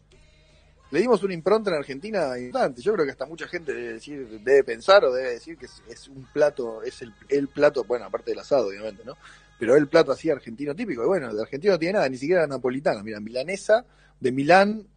le 0.91 1.00
dimos 1.00 1.24
una 1.24 1.34
impronta 1.34 1.69
en 1.72 1.78
Argentina 1.78 2.38
importante. 2.38 2.82
Yo 2.82 2.93
creo 2.93 3.06
que 3.06 3.12
hasta 3.12 3.26
mucha 3.26 3.48
gente 3.48 3.74
debe 3.74 3.93
decir, 3.93 4.28
debe 4.41 4.63
pensar 4.63 5.04
o 5.06 5.13
debe 5.13 5.32
decir 5.32 5.58
que 5.58 5.65
es, 5.65 5.82
es 5.88 6.08
un 6.08 6.28
plato, 6.32 6.84
es 6.84 7.02
el, 7.02 7.13
el 7.30 7.48
plato, 7.48 7.84
bueno, 7.84 8.06
aparte 8.06 8.32
del 8.32 8.39
asado, 8.39 8.67
obviamente, 8.67 9.04
¿no? 9.06 9.17
Pero 9.60 9.76
el 9.76 9.88
plato 9.88 10.12
así 10.12 10.30
argentino 10.30 10.74
típico. 10.76 11.04
Y 11.04 11.08
bueno, 11.08 11.34
de 11.34 11.41
argentino 11.41 11.74
no 11.74 11.80
tiene 11.80 11.93
nada, 11.93 12.10
ni 12.10 12.17
siquiera 12.17 12.48
napolitana. 12.48 13.04
Mira, 13.04 13.19
milanesa 13.19 13.86
de 14.19 14.32
Milán 14.32 14.88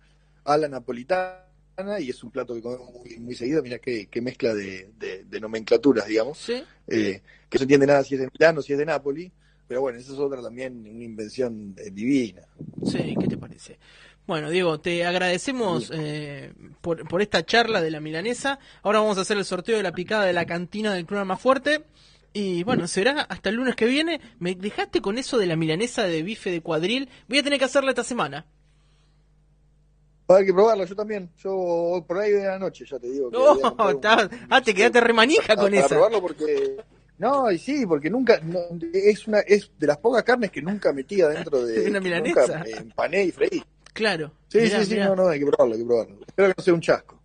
a 0.45 0.57
la 0.57 0.69
napolitana 0.69 1.52
y 2.01 2.11
es 2.11 2.23
un 2.23 2.31
plato 2.31 2.55
que 2.55 2.63
comemos 2.63 2.91
muy, 2.93 3.17
muy 3.19 3.35
seguido. 3.35 3.63
Mira 3.63 3.79
qué, 3.79 4.07
qué 4.07 4.21
mezcla 4.21 4.55
de, 4.55 4.91
de- 4.99 5.25
de 5.25 5.41
nomenclaturas, 5.41 6.07
digamos. 6.07 6.39
Sí. 6.39 6.63
Eh, 6.87 7.23
que 7.49 7.57
no 7.57 7.59
se 7.59 7.65
entiende 7.65 7.87
nada 7.87 8.05
si 8.05 8.15
es 8.15 8.21
de 8.21 8.29
Milán 8.33 8.59
o 8.59 8.63
si 8.63 8.73
es 8.73 8.79
de 8.79 8.87
Nápoli. 8.87 9.33
Pero 9.67 9.81
bueno, 9.81 9.99
esa 9.99 10.13
es 10.13 10.19
otra 10.19 10.43
también, 10.43 10.79
una 10.87 11.05
invención 11.05 11.75
eh, 11.79 11.91
divina. 11.91 12.43
Sí, 12.85 13.15
¿qué 13.19 13.27
te 13.27 13.37
parece? 13.39 13.79
Bueno, 14.27 14.51
Diego, 14.51 14.79
te 14.81 15.05
agradecemos 15.05 15.91
eh, 15.95 16.53
por, 16.81 17.09
por 17.09 17.23
esta 17.23 17.45
charla 17.45 17.81
de 17.81 17.91
la 17.91 18.01
milanesa. 18.01 18.59
Ahora 18.83 19.01
vamos 19.01 19.19
a 19.19 19.23
hacer 19.23 19.37
el 19.39 19.45
sorteo 19.45 19.77
de 19.77 19.83
la 19.83 19.93
picada 19.93 20.25
de 20.27 20.33
la 20.33 20.45
cantina 20.47 20.93
del 20.95 21.07
Club 21.07 21.25
Más 21.25 21.41
Fuerte. 21.41 21.85
Y 22.35 22.63
bueno, 22.65 22.87
será 22.87 23.23
hasta 23.23 23.49
el 23.51 23.57
lunes 23.57 23.75
que 23.75 23.87
viene. 23.87 24.21
Me 24.39 24.55
dejaste 24.55 25.01
con 25.01 25.19
eso 25.19 25.39
de 25.39 25.47
la 25.47 25.57
milanesa 25.57 26.05
de 26.05 26.23
bife 26.23 26.51
de 26.51 26.61
cuadril. 26.61 27.09
Voy 27.29 27.39
a 27.39 27.43
tener 27.43 27.59
que 27.59 27.65
hacerla 27.65 27.91
esta 27.91 28.05
semana. 28.05 28.47
Va 30.31 30.35
a 30.35 30.39
haber 30.39 30.47
que 30.47 30.53
probarlo, 30.55 30.85
yo 30.85 30.95
también. 30.97 31.31
Yo 31.39 32.05
por 32.07 32.19
ahí 32.19 32.31
de 32.33 32.45
la 32.45 32.59
noche, 32.59 32.85
ya 32.89 32.99
te 32.99 33.09
digo. 33.09 33.31
que 33.31 33.37
No, 33.37 33.53
un- 33.85 33.91
está- 33.97 34.31
ah, 34.51 34.63
te 34.63 34.75
quedaste 34.75 35.01
remanija 35.01 35.57
con 35.57 35.71
para 35.73 35.79
esa. 35.79 35.89
probarlo 35.89 36.21
porque... 36.21 36.77
No, 37.19 37.51
y 37.51 37.59
sí, 37.59 37.87
porque 37.87 38.11
nunca... 38.11 38.41
no, 38.43 38.59
es 38.93 39.27
una 39.29 39.41
es 39.41 39.71
de 39.79 39.87
las 39.87 39.99
pocas 39.99 40.23
carnes 40.25 40.51
que 40.51 40.63
nunca 40.63 40.93
metí 40.93 41.21
adentro 41.21 41.65
de... 41.65 41.87
Una 41.91 42.01
milanesa. 42.01 42.59
Nunca 42.59 42.71
empané 42.79 43.25
y 43.25 43.31
freí. 43.33 43.63
Claro. 43.93 44.33
Sí, 44.49 44.59
mirá, 44.59 44.79
sí, 44.81 44.87
sí, 44.87 44.93
mirá. 44.95 45.09
no, 45.09 45.17
no, 45.17 45.29
hay 45.29 45.39
que 45.39 45.47
probarlo, 45.47 45.75
hay 45.75 45.81
que 45.81 45.87
probarlo. 45.87 46.17
Espero 46.27 46.49
que 46.49 46.55
no 46.57 46.65
sea 46.65 46.75
un 46.75 46.81
chasco. 46.81 47.19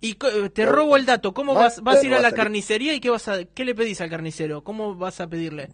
Y 0.00 0.12
eh, 0.12 0.50
te 0.52 0.66
robo 0.66 0.96
el 0.96 1.06
dato. 1.06 1.32
¿Cómo 1.34 1.54
vas, 1.54 1.80
vas 1.82 2.02
a 2.02 2.06
ir 2.06 2.14
a 2.14 2.20
la 2.20 2.28
a 2.28 2.32
carnicería 2.32 2.94
y 2.94 3.00
qué 3.00 3.10
vas 3.10 3.28
a, 3.28 3.44
qué 3.44 3.64
le 3.64 3.74
pedís 3.74 4.00
al 4.00 4.10
carnicero? 4.10 4.64
¿Cómo 4.64 4.94
vas 4.94 5.20
a 5.20 5.26
pedirle? 5.28 5.70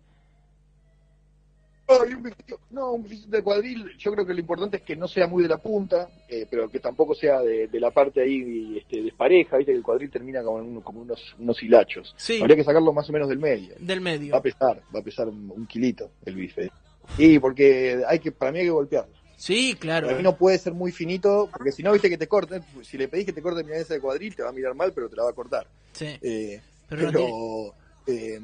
No, 1.99 2.11
y 2.11 2.15
un 2.15 2.35
no, 2.71 2.93
un 2.93 3.03
bifecito 3.03 3.37
de 3.37 3.43
cuadril, 3.43 3.91
yo 3.99 4.13
creo 4.13 4.27
que 4.27 4.35
lo 4.35 4.41
importante 4.41 4.77
es 4.79 4.83
que 4.83 4.97
no 4.97 5.09
sea 5.09 5.27
muy 5.27 5.43
de 5.43 5.49
la 5.49 5.59
punta, 5.59 6.09
eh, 6.29 6.47
pero 6.51 6.69
que 6.69 6.81
tampoco 6.81 7.15
sea 7.15 7.41
de, 7.41 7.69
de 7.69 7.81
la 7.81 7.91
parte 7.91 8.21
ahí 8.23 8.79
este, 8.79 9.03
despareja, 9.03 9.57
viste 9.57 9.73
que 9.73 9.79
el 9.79 9.85
cuadril 9.85 10.11
termina 10.11 10.43
como, 10.43 10.59
en 10.61 10.77
un- 10.77 10.81
como 10.83 11.01
unos, 11.03 11.35
unos 11.39 11.63
hilachos. 11.63 12.15
Sí, 12.17 12.41
Habría 12.41 12.57
que 12.57 12.65
sacarlo 12.65 12.93
más 12.93 13.09
o 13.09 13.13
menos 13.13 13.29
del 13.29 13.39
medio. 13.39 13.75
del 13.79 13.99
Va 14.01 14.05
medio. 14.05 14.37
a 14.37 14.43
pesar, 14.43 14.81
va 14.95 15.01
a 15.01 15.03
pesar 15.03 15.29
un, 15.29 15.51
un 15.55 15.67
kilito 15.67 16.11
el 16.25 16.35
bife. 16.35 16.71
Y 17.19 17.39
porque 17.39 18.03
hay 18.09 18.19
que, 18.19 18.33
para 18.33 18.51
mí 18.53 18.59
hay 18.59 18.65
que 18.65 18.71
golpearlo. 18.71 19.15
Sí, 19.37 19.77
claro. 19.79 20.07
Para 20.07 20.17
mí 20.17 20.23
no 20.25 20.37
puede 20.37 20.57
ser 20.59 20.73
muy 20.73 20.93
finito, 20.93 21.49
porque 21.53 21.71
si 21.71 21.83
no, 21.83 21.93
viste 21.93 22.09
que 22.09 22.17
te 22.19 22.27
corten, 22.27 22.63
si 22.83 22.97
le 22.97 23.07
pedís 23.07 23.27
que 23.27 23.33
te 23.35 23.43
corte 23.43 23.63
milanesa 23.63 23.95
de 23.95 24.01
cuadril, 24.01 24.35
te 24.35 24.43
va 24.43 24.49
a 24.49 24.53
mirar 24.53 24.75
mal, 24.75 24.93
pero 24.95 25.09
te 25.11 25.17
la 25.17 25.25
va 25.25 25.31
a 25.31 25.35
cortar. 25.35 25.67
Sí. 25.93 26.07
Eh, 26.23 26.61
Pero 26.89 27.03
no 27.03 27.13
pero 27.13 27.75
eh, 28.07 28.40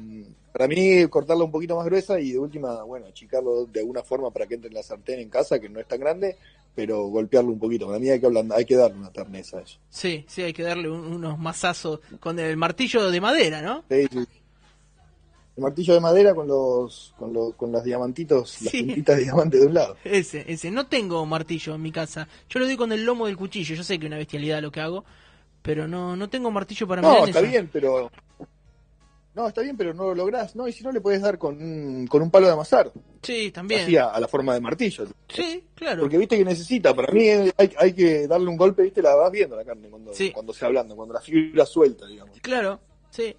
para 0.51 0.67
mí 0.67 1.07
cortarla 1.07 1.43
un 1.43 1.51
poquito 1.51 1.75
más 1.75 1.85
gruesa 1.85 2.19
y 2.19 2.31
de 2.33 2.39
última, 2.39 2.83
bueno, 2.83 3.07
achicarlo 3.07 3.65
de 3.65 3.79
alguna 3.79 4.03
forma 4.03 4.29
para 4.31 4.45
que 4.45 4.55
entre 4.55 4.67
en 4.69 4.75
la 4.75 4.83
sartén 4.83 5.19
en 5.19 5.29
casa, 5.29 5.59
que 5.59 5.69
no 5.69 5.79
es 5.79 5.87
tan 5.87 5.99
grande, 5.99 6.37
pero 6.75 7.03
golpearlo 7.07 7.51
un 7.51 7.59
poquito. 7.59 7.87
Para 7.87 7.99
mí 7.99 8.09
hay 8.09 8.19
que, 8.19 8.27
ablandar- 8.27 8.57
hay 8.57 8.65
que 8.65 8.75
darle 8.75 8.97
una 8.97 9.11
terneza 9.11 9.57
a 9.57 9.61
eso. 9.61 9.77
Sí, 9.89 10.25
sí, 10.27 10.41
hay 10.43 10.53
que 10.53 10.63
darle 10.63 10.89
un- 10.89 11.05
unos 11.13 11.37
mazazos 11.39 11.99
con 12.19 12.37
el 12.39 12.57
martillo 12.57 13.09
de 13.09 13.21
madera, 13.21 13.61
¿no? 13.61 13.83
Sí, 13.89 14.07
sí. 14.11 14.19
El 15.55 15.61
martillo 15.61 15.93
de 15.93 15.99
madera 15.99 16.33
con 16.33 16.47
los, 16.47 17.13
con 17.17 17.31
los, 17.31 17.53
con 17.53 17.71
las 17.71 17.83
diamantitos, 17.83 18.59
las 18.63 18.73
puntitas 18.73 19.17
de 19.17 19.23
diamante 19.23 19.59
de 19.59 19.67
un 19.67 19.73
lado. 19.75 19.97
Ese, 20.03 20.43
ese. 20.51 20.71
No 20.71 20.87
tengo 20.87 21.23
martillo 21.27 21.75
en 21.75 21.81
mi 21.83 21.91
casa. 21.91 22.27
Yo 22.49 22.59
lo 22.59 22.65
doy 22.65 22.75
con 22.75 22.91
el 22.91 23.05
lomo 23.05 23.27
del 23.27 23.37
cuchillo. 23.37 23.75
Yo 23.75 23.83
sé 23.83 23.99
que 23.99 24.05
es 24.05 24.09
una 24.09 24.17
bestialidad 24.17 24.63
lo 24.63 24.71
que 24.71 24.81
hago, 24.81 25.05
pero 25.61 25.87
no, 25.87 26.15
no 26.15 26.27
tengo 26.27 26.49
martillo 26.49 26.87
para 26.87 27.03
No, 27.03 27.09
milanesa. 27.11 27.39
está 27.39 27.51
bien, 27.51 27.69
pero. 27.71 28.11
No, 29.35 29.47
está 29.47 29.61
bien, 29.61 29.75
pero 29.75 29.93
no 29.95 30.03
lo 30.05 30.15
lográs. 30.15 30.55
No, 30.55 30.67
y 30.67 30.71
si 30.73 30.83
no 30.83 30.91
le 30.91 31.01
puedes 31.01 31.21
dar 31.21 31.39
con 31.39 31.55
un, 31.61 32.05
con 32.05 32.21
un 32.21 32.29
palo 32.29 32.45
de 32.45 32.53
amasar. 32.53 32.91
Sí, 33.23 33.49
también. 33.51 33.81
Así 33.85 33.97
a, 33.97 34.09
a 34.09 34.19
la 34.19 34.27
forma 34.27 34.53
de 34.53 34.61
martillo. 34.61 35.05
Sí, 35.27 35.63
claro. 35.73 36.01
Porque 36.01 36.19
viste 36.19 36.37
que 36.37 36.45
necesita, 36.45 36.93
para 36.93 37.11
mí 37.11 37.27
hay, 37.29 37.51
hay 37.79 37.93
que 37.93 38.27
darle 38.27 38.47
un 38.47 38.57
golpe, 38.57 38.83
viste, 38.83 39.01
la 39.01 39.15
vas 39.15 39.31
viendo 39.31 39.55
la 39.55 39.63
carne 39.65 39.89
cuando, 39.89 40.13
Sí. 40.13 40.31
cuando 40.31 40.53
se 40.53 40.65
hablando, 40.65 40.95
cuando 40.95 41.15
la 41.15 41.21
fibra 41.21 41.65
suelta, 41.65 42.05
digamos. 42.05 42.39
Claro, 42.41 42.79
sí. 43.09 43.35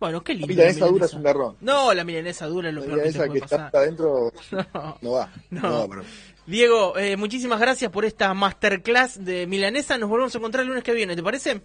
Bueno, 0.00 0.24
qué 0.24 0.32
La 0.34 0.40
lindo. 0.40 0.54
milanesa 0.54 0.86
dura 0.86 1.06
es 1.06 1.14
un 1.14 1.22
garrón. 1.22 1.56
No, 1.60 1.92
la 1.94 2.04
milanesa 2.04 2.46
dura 2.46 2.68
es 2.70 2.74
lo 2.74 2.80
La 2.80 2.86
peor 2.86 2.98
que 2.98 3.02
te 3.04 3.08
milanesa 3.18 3.26
puede 3.26 3.40
que 3.40 3.44
está 3.44 3.78
adentro 3.78 4.32
No. 4.74 4.98
no 5.02 5.10
va. 5.12 5.32
No. 5.50 5.60
No, 5.62 5.88
va. 5.88 6.02
Diego, 6.46 6.96
eh, 6.98 7.16
muchísimas 7.16 7.60
gracias 7.60 7.90
por 7.90 8.04
esta 8.04 8.32
masterclass 8.34 9.22
de 9.24 9.46
milanesa. 9.46 9.96
Nos 9.98 10.08
volvemos 10.10 10.34
a 10.34 10.38
encontrar 10.38 10.62
el 10.62 10.68
lunes 10.68 10.84
que 10.84 10.92
viene, 10.92 11.14
¿te 11.16 11.22
parece? 11.22 11.60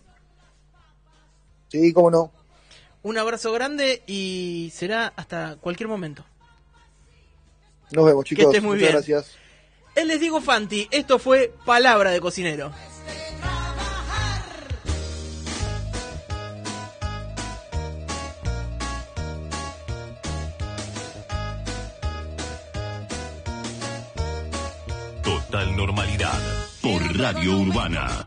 Sí, 1.70 1.94
cómo 1.94 2.10
no. 2.12 2.32
Un 3.02 3.18
abrazo 3.18 3.52
grande 3.54 4.04
y 4.08 4.72
será 4.74 5.14
hasta 5.16 5.56
cualquier 5.58 5.88
momento. 5.88 6.26
Nos 7.92 8.06
vemos, 8.06 8.26
chicos. 8.26 8.46
estés 8.46 8.62
muy 8.62 8.76
Muchas 8.78 8.82
bien. 8.82 8.92
gracias. 8.92 9.36
Él 9.96 10.08
les 10.10 10.20
digo 10.20 10.42
Fanti, 10.42 10.88
esto 10.92 11.18
fue 11.18 11.54
Palabra 11.66 12.12
de 12.12 12.22
Cocinero. 12.22 12.72
Total 25.24 25.76
normalidad 25.76 26.40
por 26.82 27.18
Radio 27.18 27.60
Urbana. 27.60 28.26